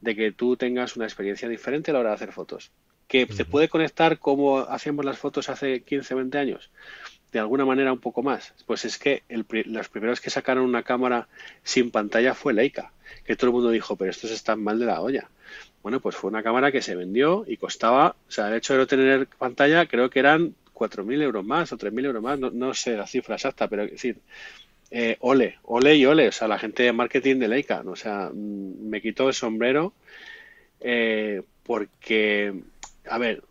de 0.02 0.14
que 0.14 0.32
tú 0.32 0.58
tengas 0.58 0.96
una 0.96 1.06
experiencia 1.06 1.48
diferente 1.48 1.90
a 1.90 1.94
la 1.94 2.00
hora 2.00 2.10
de 2.10 2.16
hacer 2.16 2.32
fotos 2.32 2.70
que 3.08 3.26
se 3.32 3.44
puede 3.44 3.68
conectar 3.68 4.18
como 4.18 4.60
hacíamos 4.60 5.04
las 5.04 5.18
fotos 5.18 5.48
hace 5.48 5.82
15, 5.82 6.14
20 6.14 6.38
años, 6.38 6.70
de 7.32 7.38
alguna 7.38 7.64
manera 7.64 7.92
un 7.92 8.00
poco 8.00 8.22
más. 8.22 8.54
Pues 8.66 8.84
es 8.84 8.98
que 8.98 9.22
el, 9.28 9.46
los 9.66 9.88
primeros 9.88 10.20
que 10.20 10.30
sacaron 10.30 10.64
una 10.64 10.82
cámara 10.82 11.28
sin 11.62 11.90
pantalla 11.90 12.34
fue 12.34 12.52
Leica, 12.52 12.92
que 13.24 13.36
todo 13.36 13.48
el 13.48 13.54
mundo 13.54 13.70
dijo, 13.70 13.96
pero 13.96 14.10
estos 14.10 14.30
están 14.30 14.62
mal 14.62 14.78
de 14.78 14.86
la 14.86 15.00
olla. 15.00 15.28
Bueno, 15.82 16.00
pues 16.00 16.16
fue 16.16 16.30
una 16.30 16.42
cámara 16.42 16.72
que 16.72 16.82
se 16.82 16.96
vendió 16.96 17.44
y 17.46 17.58
costaba, 17.58 18.16
o 18.28 18.30
sea, 18.30 18.48
el 18.48 18.54
hecho 18.54 18.72
de 18.72 18.80
no 18.80 18.86
tener 18.86 19.28
pantalla 19.28 19.86
creo 19.86 20.10
que 20.10 20.18
eran 20.18 20.54
4.000 20.74 21.22
euros 21.22 21.44
más 21.44 21.72
o 21.72 21.78
3.000 21.78 22.06
euros 22.06 22.22
más, 22.22 22.38
no, 22.38 22.50
no, 22.50 22.74
sé 22.74 22.96
la 22.96 23.06
cifra 23.06 23.36
exacta, 23.36 23.68
pero 23.68 23.84
es 23.84 23.92
decir, 23.92 24.18
eh, 24.90 25.16
ole, 25.20 25.58
ole 25.62 25.94
y 25.96 26.04
ole, 26.04 26.28
o 26.28 26.32
sea, 26.32 26.48
la 26.48 26.58
gente 26.58 26.82
de 26.82 26.92
marketing 26.92 27.36
de 27.36 27.48
Leica, 27.48 27.82
o 27.86 27.96
sea, 27.96 28.30
mm, 28.32 28.88
me 28.88 29.00
quitó 29.00 29.28
el 29.28 29.34
sombrero 29.34 29.92
eh, 30.80 31.42
porque, 31.62 32.54
a 33.08 33.18
ver, 33.18 33.42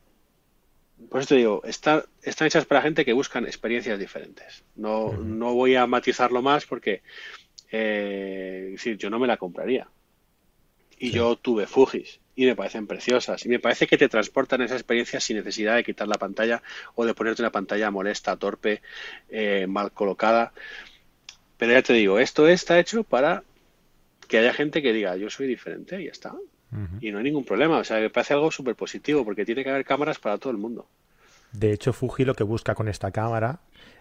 por 1.10 1.22
eso 1.22 1.30
te 1.30 1.36
digo, 1.36 1.62
están 1.66 2.04
hechas 2.24 2.66
para 2.66 2.82
gente 2.82 3.06
que 3.06 3.14
buscan 3.14 3.46
experiencias 3.46 4.00
diferentes. 4.00 4.64
No, 4.76 5.14
no 5.14 5.54
voy 5.54 5.76
a 5.76 5.88
matizarlo 5.88 6.42
más 6.42 6.66
porque 6.66 7.02
eh, 7.72 8.70
decir, 8.72 8.98
yo 8.98 9.10
no 9.10 9.20
me 9.20 9.28
la 9.28 9.38
compraría. 9.38 9.88
Y 10.98 11.12
yo 11.12 11.36
tuve 11.36 11.68
Fujis 11.68 12.22
y 12.36 12.46
me 12.46 12.56
parecen 12.56 12.88
preciosas. 12.88 13.46
Y 13.46 13.50
me 13.50 13.60
parece 13.60 13.88
que 13.88 13.98
te 13.98 14.08
transportan 14.08 14.62
esa 14.62 14.76
experiencia 14.76 15.20
sin 15.20 15.38
necesidad 15.38 15.76
de 15.76 15.84
quitar 15.84 16.08
la 16.08 16.18
pantalla 16.18 16.64
o 16.96 17.06
de 17.06 17.14
ponerte 17.14 17.42
una 17.42 17.52
pantalla 17.52 17.92
molesta, 17.92 18.38
torpe, 18.38 18.82
eh, 19.30 19.66
mal 19.68 19.92
colocada. 19.92 20.54
Pero 21.58 21.74
ya 21.74 21.82
te 21.82 21.94
digo, 21.94 22.20
esto 22.20 22.48
está 22.48 22.80
hecho 22.80 23.04
para 23.04 23.44
que 24.28 24.38
haya 24.38 24.54
gente 24.54 24.82
que 24.82 24.94
diga, 24.94 25.16
yo 25.18 25.30
soy 25.30 25.48
diferente 25.48 26.02
y 26.02 26.06
ya 26.06 26.12
está. 26.12 26.34
Y 27.02 27.12
no 27.12 27.18
hay 27.20 27.24
ningún 27.24 27.46
problema. 27.46 27.78
O 27.78 27.84
sea, 27.84 28.00
me 28.00 28.10
parece 28.10 28.34
algo 28.34 28.52
súper 28.52 28.76
positivo 28.76 29.24
porque 29.24 29.46
tiene 29.46 29.64
que 29.64 29.70
haber 29.70 29.86
cámaras 29.86 30.20
para 30.20 30.38
todo 30.38 30.52
el 30.52 30.58
mundo. 30.58 30.88
De 31.52 31.72
hecho, 31.72 31.94
Fuji 31.94 32.26
lo 32.26 32.36
que 32.36 32.44
busca 32.44 32.76
con 32.76 32.88
esta 32.88 33.12
cámara 33.12 33.60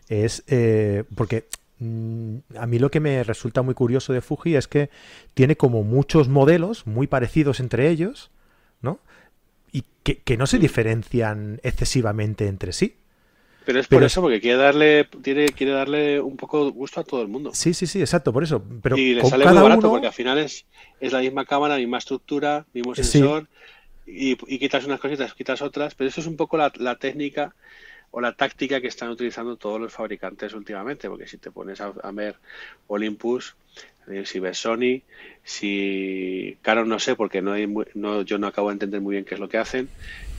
es. 0.08 0.42
Eh, 0.48 1.04
porque 1.14 1.46
mm, 1.78 2.36
a 2.58 2.66
mí 2.66 2.78
lo 2.78 2.90
que 2.90 3.00
me 3.00 3.22
resulta 3.22 3.62
muy 3.62 3.74
curioso 3.74 4.12
de 4.12 4.20
Fuji 4.20 4.56
es 4.56 4.68
que 4.68 4.90
tiene 5.34 5.56
como 5.56 5.82
muchos 5.82 6.28
modelos 6.28 6.86
muy 6.86 7.06
parecidos 7.06 7.60
entre 7.60 7.88
ellos, 7.88 8.30
¿no? 8.82 8.98
Y 9.72 9.84
que 10.02 10.36
no 10.36 10.46
se 10.46 10.58
diferencian 10.58 11.60
excesivamente 11.62 12.46
entre 12.46 12.72
sí. 12.72 12.96
Pero 13.64 13.80
es 13.80 13.88
por 13.88 14.02
eso, 14.02 14.20
porque 14.20 14.40
quiere 14.40 14.58
darle, 14.58 15.08
quiere, 15.22 15.46
quiere 15.46 15.72
darle 15.72 16.20
un 16.20 16.36
poco 16.36 16.70
gusto 16.70 17.00
a 17.00 17.04
todo 17.04 17.22
el 17.22 17.28
mundo. 17.28 17.54
Sí, 17.54 17.72
sí, 17.72 17.86
sí, 17.86 18.00
exacto, 18.00 18.32
por 18.32 18.42
eso. 18.42 18.62
Pero 18.82 18.96
y 18.96 19.14
le 19.14 19.24
sale 19.24 19.46
muy 19.46 19.62
barato 19.62 19.88
porque 19.90 20.06
al 20.06 20.12
final 20.12 20.38
es, 20.38 20.66
es 21.00 21.12
la 21.12 21.20
misma 21.20 21.46
cámara, 21.46 21.76
misma 21.76 21.98
estructura, 21.98 22.66
mismo 22.74 22.94
sensor, 22.94 23.48
y, 24.06 24.36
quitas 24.36 24.84
unas 24.84 25.00
cositas, 25.00 25.34
quitas 25.34 25.62
otras, 25.62 25.94
pero 25.94 26.08
eso 26.08 26.20
es 26.20 26.26
un 26.26 26.36
poco 26.36 26.56
la, 26.56 26.70
técnica 26.96 27.54
o 28.10 28.20
la 28.20 28.32
táctica 28.32 28.80
que 28.80 28.86
están 28.86 29.08
utilizando 29.08 29.56
todos 29.56 29.80
los 29.80 29.92
fabricantes 29.92 30.52
últimamente, 30.54 31.08
porque 31.08 31.26
si 31.26 31.38
te 31.38 31.50
pones 31.50 31.80
a, 31.80 31.92
ver 32.12 32.36
Olympus, 32.86 33.56
eh, 34.08 34.24
si 34.26 34.40
ves 34.40 34.58
Sony, 34.58 35.02
si 35.42 36.58
Canon 36.62 36.88
no 36.88 36.98
sé, 36.98 37.16
porque 37.16 37.40
no, 37.40 37.52
hay, 37.52 37.66
no 37.94 38.22
yo 38.22 38.38
no 38.38 38.46
acabo 38.46 38.68
de 38.68 38.74
entender 38.74 39.00
muy 39.00 39.14
bien 39.14 39.24
qué 39.24 39.34
es 39.34 39.40
lo 39.40 39.48
que 39.48 39.58
hacen, 39.58 39.88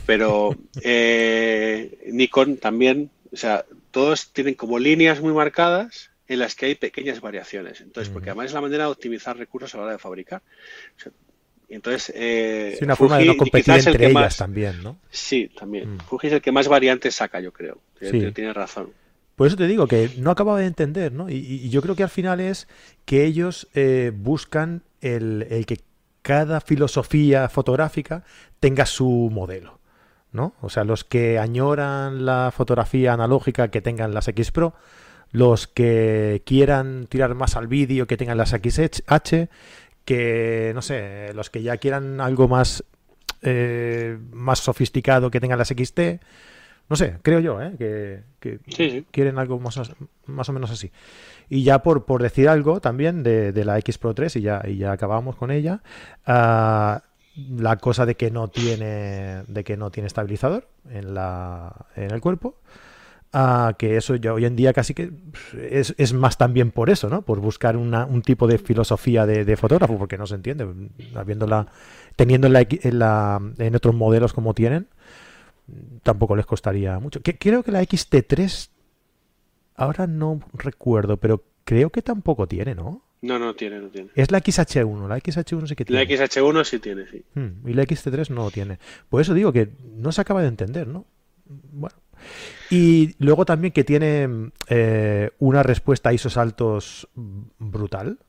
pero 0.05 0.55
eh, 0.81 1.97
Nikon 2.11 2.57
también 2.57 3.09
o 3.35 3.37
sea, 3.37 3.65
todos 3.91 4.31
tienen 4.31 4.53
como 4.53 4.79
líneas 4.79 5.19
muy 5.19 5.33
marcadas 5.33 6.09
en 6.29 6.39
las 6.39 6.55
que 6.55 6.67
hay 6.67 6.75
pequeñas 6.75 7.19
variaciones. 7.19 7.81
Entonces, 7.81 8.11
porque 8.11 8.29
además 8.29 8.45
es 8.45 8.53
la 8.53 8.61
manera 8.61 8.85
de 8.85 8.91
optimizar 8.91 9.37
recursos 9.37 9.73
a 9.73 9.77
la 9.77 9.83
hora 9.83 9.91
de 9.91 9.99
fabricar. 9.99 10.41
entonces, 11.67 12.13
eh, 12.15 12.79
una 12.81 12.95
forma 12.95 13.17
de 13.17 13.25
no 13.25 13.35
competir 13.35 13.73
entre 13.73 14.07
ellas 14.09 14.37
también, 14.37 14.81
¿no? 14.81 14.97
Sí, 15.11 15.49
también. 15.49 15.95
Mm. 15.95 15.99
Fuji 15.99 16.27
es 16.27 16.33
el 16.33 16.41
que 16.41 16.53
más 16.53 16.69
variantes 16.69 17.15
saca, 17.15 17.41
yo 17.41 17.51
creo. 17.51 17.81
Tiene 17.99 18.53
razón. 18.53 18.91
Por 19.35 19.47
eso 19.47 19.57
te 19.57 19.67
digo 19.67 19.85
que 19.85 20.11
no 20.17 20.31
acabo 20.31 20.55
de 20.55 20.65
entender, 20.65 21.11
¿no? 21.11 21.29
Y, 21.29 21.69
yo 21.69 21.81
creo 21.81 21.97
que 21.97 22.03
al 22.03 22.09
final 22.09 22.39
es 22.39 22.69
que 23.03 23.25
ellos 23.25 23.67
eh, 23.73 24.13
buscan 24.15 24.81
el, 25.01 25.45
el 25.49 25.65
que 25.65 25.79
cada 26.21 26.61
filosofía 26.61 27.49
fotográfica 27.49 28.23
tenga 28.61 28.85
su 28.85 29.29
modelo. 29.29 29.81
¿No? 30.35 30.53
O 30.61 30.69
sea, 30.69 30.83
los 30.83 31.03
que 31.03 31.39
añoran 31.39 32.25
la 32.25 32.51
fotografía 32.55 33.13
analógica 33.13 33.69
que 33.69 33.81
tengan 33.81 34.13
las 34.13 34.27
X 34.27 34.51
Pro, 34.51 34.73
los 35.31 35.67
que 35.67 36.43
quieran 36.45 37.07
tirar 37.07 37.33
más 37.35 37.55
al 37.55 37.67
vídeo 37.67 38.07
que 38.07 38.17
tengan 38.17 38.37
las 38.37 38.51
XH, 38.51 39.49
que 40.05 40.71
no 40.75 40.81
sé, 40.81 41.33
los 41.33 41.49
que 41.49 41.63
ya 41.63 41.77
quieran 41.77 42.21
algo 42.21 42.47
más 42.47 42.83
eh, 43.41 44.17
más 44.31 44.59
sofisticado 44.59 45.29
que 45.29 45.39
tengan 45.39 45.59
las 45.59 45.69
XT, 45.69 45.99
no 46.89 46.95
sé, 46.95 47.17
creo 47.21 47.39
yo, 47.39 47.61
¿eh? 47.61 47.75
que, 48.39 49.03
quieren 49.11 49.39
algo 49.39 49.59
más, 49.59 49.79
más 50.25 50.49
o 50.49 50.53
menos 50.53 50.71
así. 50.71 50.91
Y 51.49 51.63
ya 51.63 51.83
por, 51.83 52.05
por 52.05 52.23
decir 52.23 52.49
algo 52.49 52.79
también 52.79 53.23
de, 53.23 53.51
de 53.51 53.65
la 53.65 53.77
X 53.79 53.97
Pro 53.97 54.13
3, 54.13 54.35
y 54.37 54.41
ya, 54.41 54.61
y 54.67 54.77
ya 54.77 54.91
acabamos 54.91 55.35
con 55.35 55.51
ella, 55.51 55.81
uh, 56.27 56.99
la 57.35 57.77
cosa 57.77 58.05
de 58.05 58.15
que 58.15 58.31
no 58.31 58.47
tiene 58.47 59.43
de 59.47 59.63
que 59.63 59.77
no 59.77 59.91
tiene 59.91 60.07
estabilizador 60.07 60.67
en 60.89 61.13
la 61.13 61.87
en 61.95 62.11
el 62.11 62.21
cuerpo 62.21 62.55
que 63.77 63.97
eso 63.97 64.15
ya 64.15 64.33
hoy 64.33 64.45
en 64.45 64.55
día 64.55 64.71
casi 64.71 64.93
que 64.93 65.11
es, 65.69 65.93
es, 65.97 66.13
más 66.13 66.37
también 66.37 66.71
por 66.71 66.89
eso 66.89 67.09
no 67.09 67.21
por 67.23 67.41
buscar 67.41 67.75
una, 67.75 68.05
un 68.05 68.21
tipo 68.21 68.47
de 68.47 68.57
filosofía 68.57 69.25
de, 69.25 69.57
fotógrafo 69.57 69.97
porque 69.97 70.17
no 70.17 70.25
se 70.25 70.35
entiende 70.35 70.65
habiéndola 71.15 71.67
teniéndola 72.15 72.65
en, 72.69 72.99
la, 72.99 73.41
en 73.57 73.75
otros 73.75 73.93
modelos 73.93 74.31
como 74.31 74.53
tienen 74.53 74.87
tampoco 76.03 76.35
les 76.35 76.45
costaría 76.45 76.99
mucho. 76.99 77.21
Que, 77.21 77.37
creo 77.37 77.63
que 77.63 77.71
la 77.71 77.81
XT3 77.81 78.69
ahora 79.75 80.07
no 80.07 80.39
recuerdo 80.53 81.17
pero 81.17 81.43
creo 81.65 81.89
que 81.89 82.01
tampoco 82.01 82.47
tiene 82.47 82.73
no 82.73 83.01
no, 83.25 83.39
no 83.39 83.55
tiene, 83.55 83.79
no 83.79 83.89
tiene. 83.89 84.09
Es 84.15 84.31
la 84.31 84.41
XH1, 84.41 85.07
la 85.07 85.17
XH1 85.17 85.67
sí 85.67 85.75
que 85.75 85.85
tiene. 85.85 86.03
La 86.03 86.09
XH1 86.09 86.63
sí 86.63 86.79
tiene, 86.79 87.07
sí. 87.07 87.23
Hmm, 87.33 87.67
y 87.67 87.73
la 87.73 87.83
XT3 87.83 88.29
no 88.29 88.51
tiene. 88.51 88.79
Por 89.09 89.21
eso 89.21 89.33
digo 89.33 89.51
que 89.51 89.69
no 89.95 90.11
se 90.11 90.21
acaba 90.21 90.41
de 90.41 90.47
entender, 90.47 90.87
¿no? 90.87 91.05
Bueno. 91.45 91.95
Y 92.69 93.15
luego 93.19 93.45
también 93.45 93.73
que 93.73 93.83
tiene 93.83 94.51
eh, 94.69 95.31
una 95.39 95.63
respuesta 95.63 96.09
a 96.09 96.13
esos 96.13 96.33
saltos 96.33 97.07
brutal. 97.13 98.19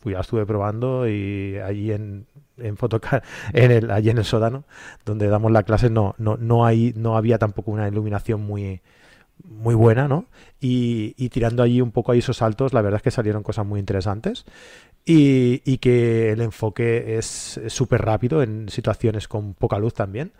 Pues 0.00 0.14
ya 0.14 0.20
estuve 0.20 0.46
probando 0.46 1.08
y 1.08 1.58
allí 1.58 1.90
en, 1.90 2.26
en 2.56 2.76
Fotocar, 2.76 3.22
en 3.52 3.70
el, 3.72 3.90
allí 3.90 4.10
en 4.10 4.18
el 4.18 4.24
Sódano, 4.24 4.64
donde 5.04 5.26
damos 5.26 5.50
la 5.50 5.64
clase, 5.64 5.90
no, 5.90 6.14
no, 6.18 6.36
no, 6.36 6.64
hay, 6.64 6.92
no 6.96 7.16
había 7.16 7.38
tampoco 7.38 7.72
una 7.72 7.88
iluminación 7.88 8.40
muy, 8.40 8.80
muy 9.48 9.74
buena, 9.74 10.08
¿no? 10.08 10.26
Y, 10.60 11.28
tirando 11.30 11.62
allí 11.62 11.80
un 11.80 11.90
poco 11.90 12.12
a 12.12 12.16
esos 12.16 12.38
saltos, 12.38 12.72
la 12.72 12.82
verdad 12.82 12.98
es 12.98 13.02
que 13.02 13.10
salieron 13.10 13.42
cosas 13.42 13.66
muy 13.66 13.80
interesantes 13.80 14.44
y, 15.04 15.78
que 15.78 16.32
el 16.32 16.40
enfoque 16.40 17.18
es 17.18 17.60
súper 17.68 18.02
rápido 18.02 18.42
en 18.42 18.68
situaciones 18.68 19.28
con 19.28 19.54
poca 19.54 19.78
luz 19.78 19.94
también. 19.94 20.32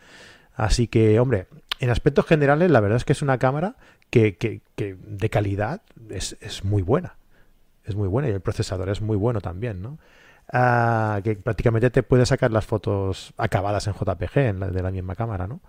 Así 0.55 0.89
que, 0.89 1.21
hombre, 1.21 1.47
en 1.81 1.91
aspectos 1.91 2.27
generales, 2.27 2.71
la 2.71 2.81
verdad 2.81 2.97
es 2.97 3.05
que 3.05 3.13
es 3.13 3.23
una 3.23 3.39
cámara 3.39 3.77
que, 4.11 4.37
que, 4.37 4.61
de 4.77 5.31
calidad 5.31 5.83
es, 6.11 6.37
es, 6.41 6.65
muy 6.65 6.83
buena. 6.83 7.17
Es 7.85 7.95
muy 7.95 8.09
buena 8.09 8.29
y 8.29 8.33
el 8.33 8.41
procesador 8.41 8.89
es 8.91 9.01
muy 9.01 9.17
bueno 9.17 9.41
también, 9.41 9.81
¿no? 9.81 9.99
Ah, 10.53 11.21
que 11.23 11.37
prácticamente 11.37 11.91
te 11.91 12.03
puede 12.03 12.25
sacar 12.25 12.51
las 12.51 12.67
fotos 12.67 13.35
acabadas 13.37 13.87
en 13.87 13.93
JPG 13.93 14.39
en 14.39 14.61
la, 14.61 14.69
de 14.69 14.83
la 14.83 14.91
misma 14.91 15.15
cámara, 15.15 15.47
¿no? 15.47 15.61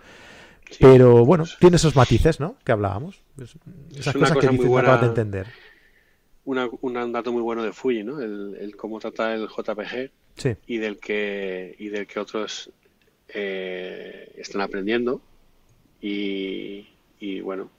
Pero 0.79 1.25
bueno, 1.25 1.45
tiene 1.59 1.77
esos 1.77 1.95
matices, 1.95 2.39
¿no? 2.39 2.57
Que 2.63 2.71
hablábamos. 2.71 3.21
esas 3.95 4.13
cosas 4.13 4.37
que 4.37 4.47
dices, 4.47 4.67
buena, 4.67 4.97
de 4.97 5.07
entender. 5.07 5.47
un 6.45 7.11
dato 7.11 7.31
muy 7.31 7.41
bueno 7.41 7.63
de 7.63 7.73
Fuji, 7.73 8.03
¿no? 8.03 8.19
El, 8.19 8.75
cómo 8.77 8.99
trata 8.99 9.33
el 9.33 9.47
JPG 9.47 10.11
y 10.67 10.77
del 10.77 10.97
que 10.99 11.75
y 11.79 11.89
del 11.89 12.07
que 12.07 12.19
otros 12.19 12.71
eh, 13.27 14.31
están 14.37 14.61
aprendiendo 14.61 15.21
y, 16.01 17.41
bueno, 17.41 17.69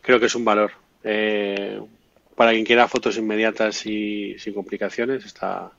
creo 0.00 0.20
que 0.20 0.26
es 0.26 0.34
un 0.34 0.44
valor. 0.44 0.72
Eh, 1.04 1.80
para 2.36 2.52
quien 2.52 2.64
quiera 2.64 2.88
fotos 2.88 3.18
inmediatas 3.18 3.84
y 3.86 4.38
sin 4.38 4.54
complicaciones, 4.54 5.24
está, 5.24 5.72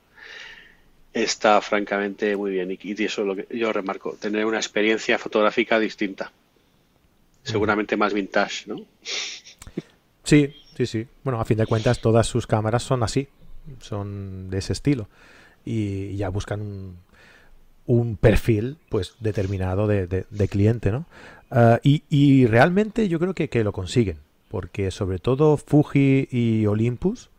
está 1.13 1.62
francamente 1.62 2.36
muy 2.36 2.52
bien. 2.52 2.71
Y, 2.71 3.04
eso 3.04 3.21
es 3.21 3.28
lo 3.28 3.36
que 3.36 3.47
yo 3.56 3.71
remarco, 3.71 4.15
tener 4.19 4.45
una 4.45 4.58
experiencia 4.58 5.17
fotográfica 5.17 5.80
distinta. 5.80 6.32
Seguramente 7.43 7.97
más 7.97 8.13
vintage, 8.13 8.67
¿no? 8.67 8.82
Sí, 10.23 10.54
sí, 10.78 10.86
sí. 10.86 11.08
Bueno, 11.23 11.41
a 11.41 11.45
fin 11.45 11.58
de 11.58 11.65
cuentas, 11.65 11.99
todas 11.99 12.26
sus 12.26 12.47
cámaras 12.47 12.84
son 12.84 13.04
así, 13.04 13.28
son 13.82 14.49
de 14.49 14.60
ese 14.60 14.73
estilo. 14.73 15.10
Y 15.65 16.15
ya 16.15 16.30
buscan 16.30 16.95
un, 17.86 18.17
perfil 18.17 18.78
pues 18.89 19.15
determinado 19.19 19.88
de, 19.88 20.47
cliente, 20.49 20.91
¿no? 20.91 21.06
Ah, 21.52 21.80
y, 21.84 22.45
realmente 22.47 23.10
yo 23.10 23.19
creo 23.19 23.34
que, 23.34 23.49
que, 23.49 23.63
lo 23.63 23.73
consiguen, 23.73 24.19
porque 24.47 24.89
sobre 24.89 25.19
todo 25.19 25.58
Fuji 25.58 26.30
y 26.32 26.65
Olympus 26.65 27.30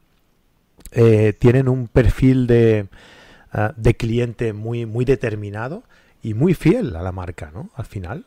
eh, 0.93 1.33
tienen 1.39 1.69
un 1.69 1.89
perfil 1.89 2.47
de, 2.47 2.87
Ah, 3.57 3.73
de 3.77 3.95
cliente 3.95 4.53
muy, 4.53 4.85
muy 4.85 5.05
determinado 5.05 5.85
y 6.23 6.35
muy 6.35 6.55
fiel 6.55 6.97
a 6.97 7.03
la 7.03 7.13
marca, 7.13 7.53
¿no? 7.55 7.71
Al 7.77 7.85
final. 7.87 8.25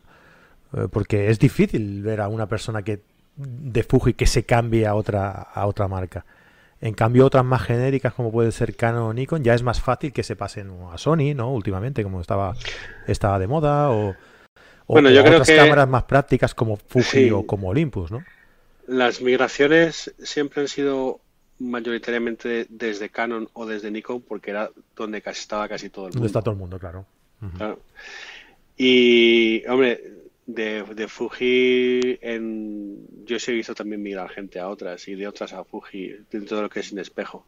Eh, 0.73 0.87
porque 0.89 1.29
es 1.29 1.37
difícil 1.37 2.01
ver 2.01 2.21
a 2.21 2.29
una 2.29 2.47
persona 2.47 2.81
que 2.81 3.01
de 3.35 3.83
Fuji 3.83 4.13
que 4.13 4.25
se 4.25 4.43
cambie 4.43 4.87
a 4.87 4.95
otra, 4.95 5.29
a 5.31 5.67
otra 5.67 5.87
marca. 5.89 6.25
En 6.79 6.93
cambio, 6.93 7.25
otras 7.25 7.43
más 7.43 7.61
genéricas 7.63 8.13
como 8.13 8.31
puede 8.31 8.51
ser 8.51 8.75
Canon 8.75 9.01
o 9.03 9.13
Nikon, 9.13 9.43
ya 9.43 9.53
es 9.53 9.63
más 9.63 9.81
fácil 9.81 10.13
que 10.13 10.23
se 10.23 10.35
pasen 10.35 10.71
a 10.93 10.97
Sony, 10.97 11.33
¿no? 11.35 11.51
Últimamente, 11.51 12.03
como 12.03 12.21
estaba, 12.21 12.53
estaba 13.07 13.37
de 13.39 13.47
moda, 13.47 13.89
o, 13.91 14.15
O, 14.89 14.93
Bueno, 14.93 15.09
yo 15.09 15.21
creo 15.21 15.33
otras 15.33 15.49
que- 15.49 15.57
cámaras 15.57 15.89
más 15.89 16.03
prácticas 16.03 16.55
como 16.55 16.77
Fuji 16.77 17.25
Sí. 17.25 17.31
o 17.31 17.45
como 17.45 17.67
Olympus, 17.67 18.09
¿no? 18.09 18.23
Las 18.87 19.21
migraciones 19.21 20.13
siempre 20.23 20.61
han 20.61 20.69
sido 20.69 21.19
mayoritariamente 21.59 22.67
desde 22.69 23.09
Canon 23.09 23.49
o 23.53 23.65
desde 23.65 23.91
Nikon 23.91 24.21
porque 24.21 24.51
era 24.51 24.69
donde 24.95 25.21
casi 25.21 25.41
estaba 25.41 25.67
casi 25.67 25.89
todo 25.89 26.07
el 26.07 26.11
Donde 26.11 26.19
mundo. 26.19 26.27
está 26.27 26.41
todo 26.41 26.53
el 26.53 26.59
mundo, 26.59 26.79
claro. 26.79 27.05
Y, 28.77 29.63
hombre, 29.67 30.01
de, 30.45 30.83
de 30.83 31.07
Fuji, 31.07 32.19
en, 32.21 33.25
yo 33.25 33.39
sí 33.39 33.51
he 33.51 33.55
visto 33.55 33.73
también 33.75 34.01
migrar 34.01 34.29
gente 34.29 34.59
a 34.59 34.69
otras 34.69 35.07
y 35.07 35.15
de 35.15 35.27
otras 35.27 35.53
a 35.53 35.63
Fuji 35.63 36.15
dentro 36.31 36.57
de 36.57 36.63
lo 36.63 36.69
que 36.69 36.81
es 36.81 36.87
sin 36.87 36.99
espejo. 36.99 37.45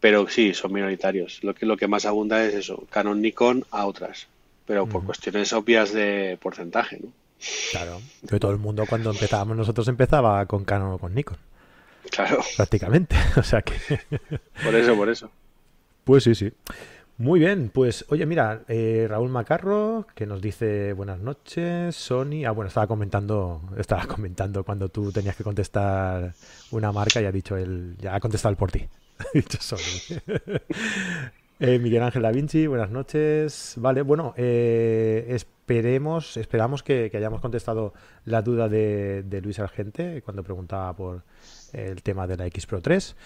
Pero 0.00 0.28
sí, 0.28 0.52
son 0.52 0.72
minoritarios. 0.72 1.42
Lo 1.42 1.54
que, 1.54 1.64
lo 1.64 1.76
que 1.76 1.88
más 1.88 2.04
abunda 2.04 2.44
es 2.44 2.54
eso, 2.54 2.84
Canon, 2.90 3.22
Nikon 3.22 3.64
a 3.70 3.86
otras. 3.86 4.26
Pero 4.66 4.86
por 4.86 5.04
cuestiones 5.04 5.52
obvias 5.52 5.92
de 5.92 6.38
porcentaje, 6.40 6.98
¿no? 7.02 7.10
Claro. 7.70 8.00
Que 8.28 8.38
todo 8.40 8.52
el 8.52 8.58
mundo 8.58 8.84
cuando 8.88 9.10
empezábamos 9.10 9.56
nosotros 9.56 9.86
empezaba 9.88 10.44
con 10.46 10.64
Canon 10.64 10.92
o 10.92 10.98
con 10.98 11.14
Nikon, 11.14 11.36
Claro, 12.10 12.40
prácticamente. 12.56 13.16
O 13.36 13.42
sea 13.42 13.62
que... 13.62 13.74
por 14.62 14.74
eso, 14.74 14.96
por 14.96 15.08
eso. 15.08 15.30
Pues 16.04 16.24
sí, 16.24 16.34
sí. 16.34 16.52
Muy 17.16 17.38
bien, 17.38 17.70
pues 17.72 18.04
oye, 18.08 18.26
mira, 18.26 18.62
eh, 18.66 19.06
Raúl 19.08 19.30
Macarro 19.30 20.04
que 20.16 20.26
nos 20.26 20.42
dice 20.42 20.92
buenas 20.94 21.20
noches, 21.20 21.94
Sony. 21.94 22.44
Ah, 22.44 22.50
bueno, 22.50 22.68
estaba 22.68 22.88
comentando, 22.88 23.62
estaba 23.78 24.06
comentando 24.06 24.64
cuando 24.64 24.88
tú 24.88 25.12
tenías 25.12 25.36
que 25.36 25.44
contestar 25.44 26.34
una 26.72 26.90
marca 26.90 27.20
y 27.20 27.26
ha 27.26 27.32
dicho 27.32 27.56
él, 27.56 27.94
ya 28.00 28.16
ha 28.16 28.20
contestado 28.20 28.50
él 28.50 28.56
por 28.56 28.72
ti. 28.72 28.88
Ha 29.18 29.26
dicho 29.32 29.58
Sony. 29.60 30.20
Eh, 31.60 31.78
Miguel 31.78 32.02
Ángel 32.02 32.22
Da 32.22 32.32
Vinci, 32.32 32.66
buenas 32.66 32.90
noches. 32.90 33.74
Vale, 33.76 34.02
bueno, 34.02 34.34
eh, 34.36 35.24
esperemos, 35.28 36.36
esperamos 36.36 36.82
que, 36.82 37.10
que 37.10 37.16
hayamos 37.16 37.40
contestado 37.40 37.94
la 38.24 38.42
duda 38.42 38.68
de, 38.68 39.22
de 39.22 39.40
Luis 39.40 39.60
Argente 39.60 40.20
cuando 40.22 40.42
preguntaba 40.42 40.92
por 40.96 41.22
el 41.74 42.02
tema 42.02 42.26
de 42.26 42.36
la 42.36 42.46
X 42.46 42.66
Pro 42.66 42.80
3. 42.80 43.16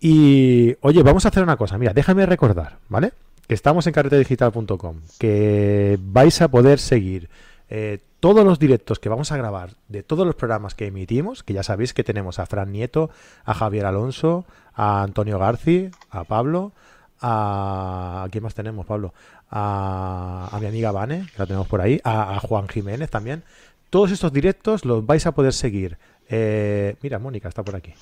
Y 0.00 0.76
oye, 0.80 1.02
vamos 1.02 1.24
a 1.24 1.28
hacer 1.28 1.42
una 1.42 1.56
cosa. 1.56 1.78
Mira, 1.78 1.92
déjame 1.92 2.26
recordar, 2.26 2.78
¿vale? 2.88 3.12
Que 3.46 3.54
estamos 3.54 3.86
en 3.86 3.92
carretedigital.com, 3.92 4.96
que 5.18 5.98
vais 6.00 6.40
a 6.42 6.48
poder 6.48 6.78
seguir 6.78 7.28
eh, 7.70 7.98
todos 8.20 8.44
los 8.44 8.58
directos 8.58 8.98
que 8.98 9.08
vamos 9.08 9.30
a 9.32 9.36
grabar 9.36 9.70
de 9.88 10.02
todos 10.02 10.26
los 10.26 10.34
programas 10.34 10.74
que 10.74 10.86
emitimos, 10.86 11.42
que 11.42 11.54
ya 11.54 11.62
sabéis 11.62 11.94
que 11.94 12.04
tenemos 12.04 12.38
a 12.38 12.46
Fran 12.46 12.72
Nieto, 12.72 13.10
a 13.44 13.54
Javier 13.54 13.86
Alonso, 13.86 14.44
a 14.74 15.02
Antonio 15.02 15.38
Garci, 15.38 15.90
a 16.10 16.24
Pablo, 16.24 16.72
a... 17.20 18.24
¿a 18.24 18.28
¿Quién 18.30 18.44
más 18.44 18.54
tenemos, 18.54 18.86
Pablo? 18.86 19.14
A, 19.50 20.48
a 20.50 20.60
mi 20.60 20.66
amiga 20.66 20.92
Vane, 20.92 21.26
que 21.32 21.38
la 21.38 21.46
tenemos 21.46 21.68
por 21.68 21.80
ahí, 21.80 22.00
a, 22.04 22.36
a 22.36 22.40
Juan 22.40 22.68
Jiménez 22.68 23.10
también. 23.10 23.44
Todos 23.90 24.10
estos 24.10 24.32
directos 24.32 24.84
los 24.84 25.06
vais 25.06 25.26
a 25.26 25.32
poder 25.32 25.52
seguir. 25.52 25.96
Eh, 26.28 26.96
mira, 27.02 27.18
Mónica 27.18 27.48
está 27.48 27.62
por 27.62 27.76
aquí. 27.76 27.92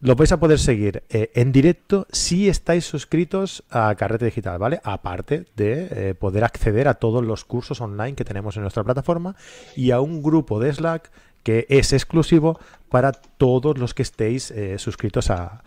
Los 0.00 0.16
vais 0.16 0.32
a 0.32 0.40
poder 0.40 0.58
seguir 0.58 1.04
eh, 1.08 1.30
en 1.34 1.52
directo 1.52 2.06
si 2.10 2.48
estáis 2.48 2.84
suscritos 2.84 3.64
a 3.70 3.94
Carrete 3.94 4.24
Digital, 4.26 4.58
¿vale? 4.58 4.80
Aparte 4.82 5.46
de 5.56 5.88
eh, 5.90 6.14
poder 6.14 6.44
acceder 6.44 6.88
a 6.88 6.94
todos 6.94 7.24
los 7.24 7.44
cursos 7.44 7.80
online 7.80 8.14
que 8.14 8.24
tenemos 8.24 8.56
en 8.56 8.62
nuestra 8.62 8.84
plataforma 8.84 9.36
y 9.76 9.92
a 9.92 10.00
un 10.00 10.22
grupo 10.22 10.60
de 10.60 10.72
Slack 10.72 11.10
que 11.42 11.66
es 11.68 11.92
exclusivo 11.92 12.58
para 12.88 13.12
todos 13.12 13.78
los 13.78 13.94
que 13.94 14.02
estéis 14.02 14.52
suscritos 14.78 15.30
a, 15.30 15.62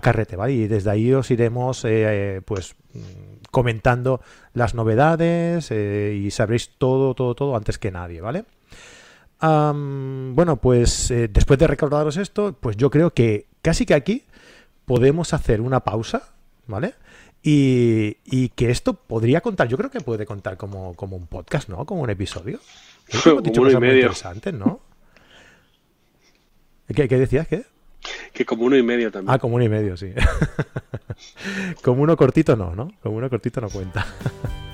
Carrete, 0.00 0.36
¿vale? 0.36 0.52
Y 0.52 0.68
desde 0.68 0.90
ahí 0.90 1.12
os 1.12 1.30
iremos, 1.32 1.84
pues, 2.44 2.76
mm, 2.94 2.98
comentando 3.50 4.20
las 4.54 4.74
novedades 4.74 5.70
y 5.72 6.30
sabréis 6.30 6.70
todo, 6.78 7.14
todo, 7.14 7.34
todo 7.34 7.56
antes 7.56 7.76
que 7.76 7.90
nadie, 7.90 8.20
¿vale? 8.20 8.44
Am, 9.40 10.34
bueno, 10.34 10.56
pues 10.56 11.10
eh, 11.10 11.28
después 11.28 11.58
de 11.58 11.66
recordaros 11.66 12.16
esto, 12.16 12.54
pues 12.58 12.76
yo 12.76 12.90
creo 12.90 13.12
que 13.14 13.46
casi 13.62 13.86
que 13.86 13.94
aquí 13.94 14.24
podemos 14.84 15.32
hacer 15.32 15.60
una 15.60 15.80
pausa, 15.80 16.32
¿vale? 16.66 16.94
Y, 17.42 18.18
y 18.24 18.50
que 18.50 18.70
esto 18.70 18.94
podría 18.94 19.40
contar, 19.40 19.66
yo 19.68 19.78
creo 19.78 19.90
que 19.90 20.00
puede 20.00 20.26
contar 20.26 20.56
como, 20.58 20.94
como 20.94 21.16
un 21.16 21.26
podcast, 21.26 21.68
¿no? 21.70 21.86
Como 21.86 22.02
un 22.02 22.10
episodio. 22.10 22.60
Creo 23.06 23.22
que 23.22 23.30
hemos 23.30 23.42
dicho 23.44 23.60
Como 23.60 23.62
uno 23.62 23.70
y 23.70 23.74
cosas 23.74 23.80
muy 23.80 23.88
medio. 23.88 24.00
interesantes, 24.02 24.52
¿no? 24.54 24.80
¿Qué, 26.94 27.08
qué 27.08 27.16
decías? 27.18 27.46
¿Qué? 27.48 27.64
Que 28.32 28.44
como 28.44 28.64
uno 28.64 28.76
y 28.76 28.82
medio 28.82 29.10
también. 29.10 29.32
Ah, 29.34 29.38
como 29.38 29.56
uno 29.56 29.64
y 29.64 29.68
medio, 29.68 29.96
sí. 29.96 30.12
como 31.82 32.02
uno 32.02 32.16
cortito 32.16 32.56
no, 32.56 32.74
¿no? 32.74 32.92
Como 33.02 33.16
uno 33.16 33.30
cortito 33.30 33.60
no 33.60 33.68
cuenta. 33.70 34.06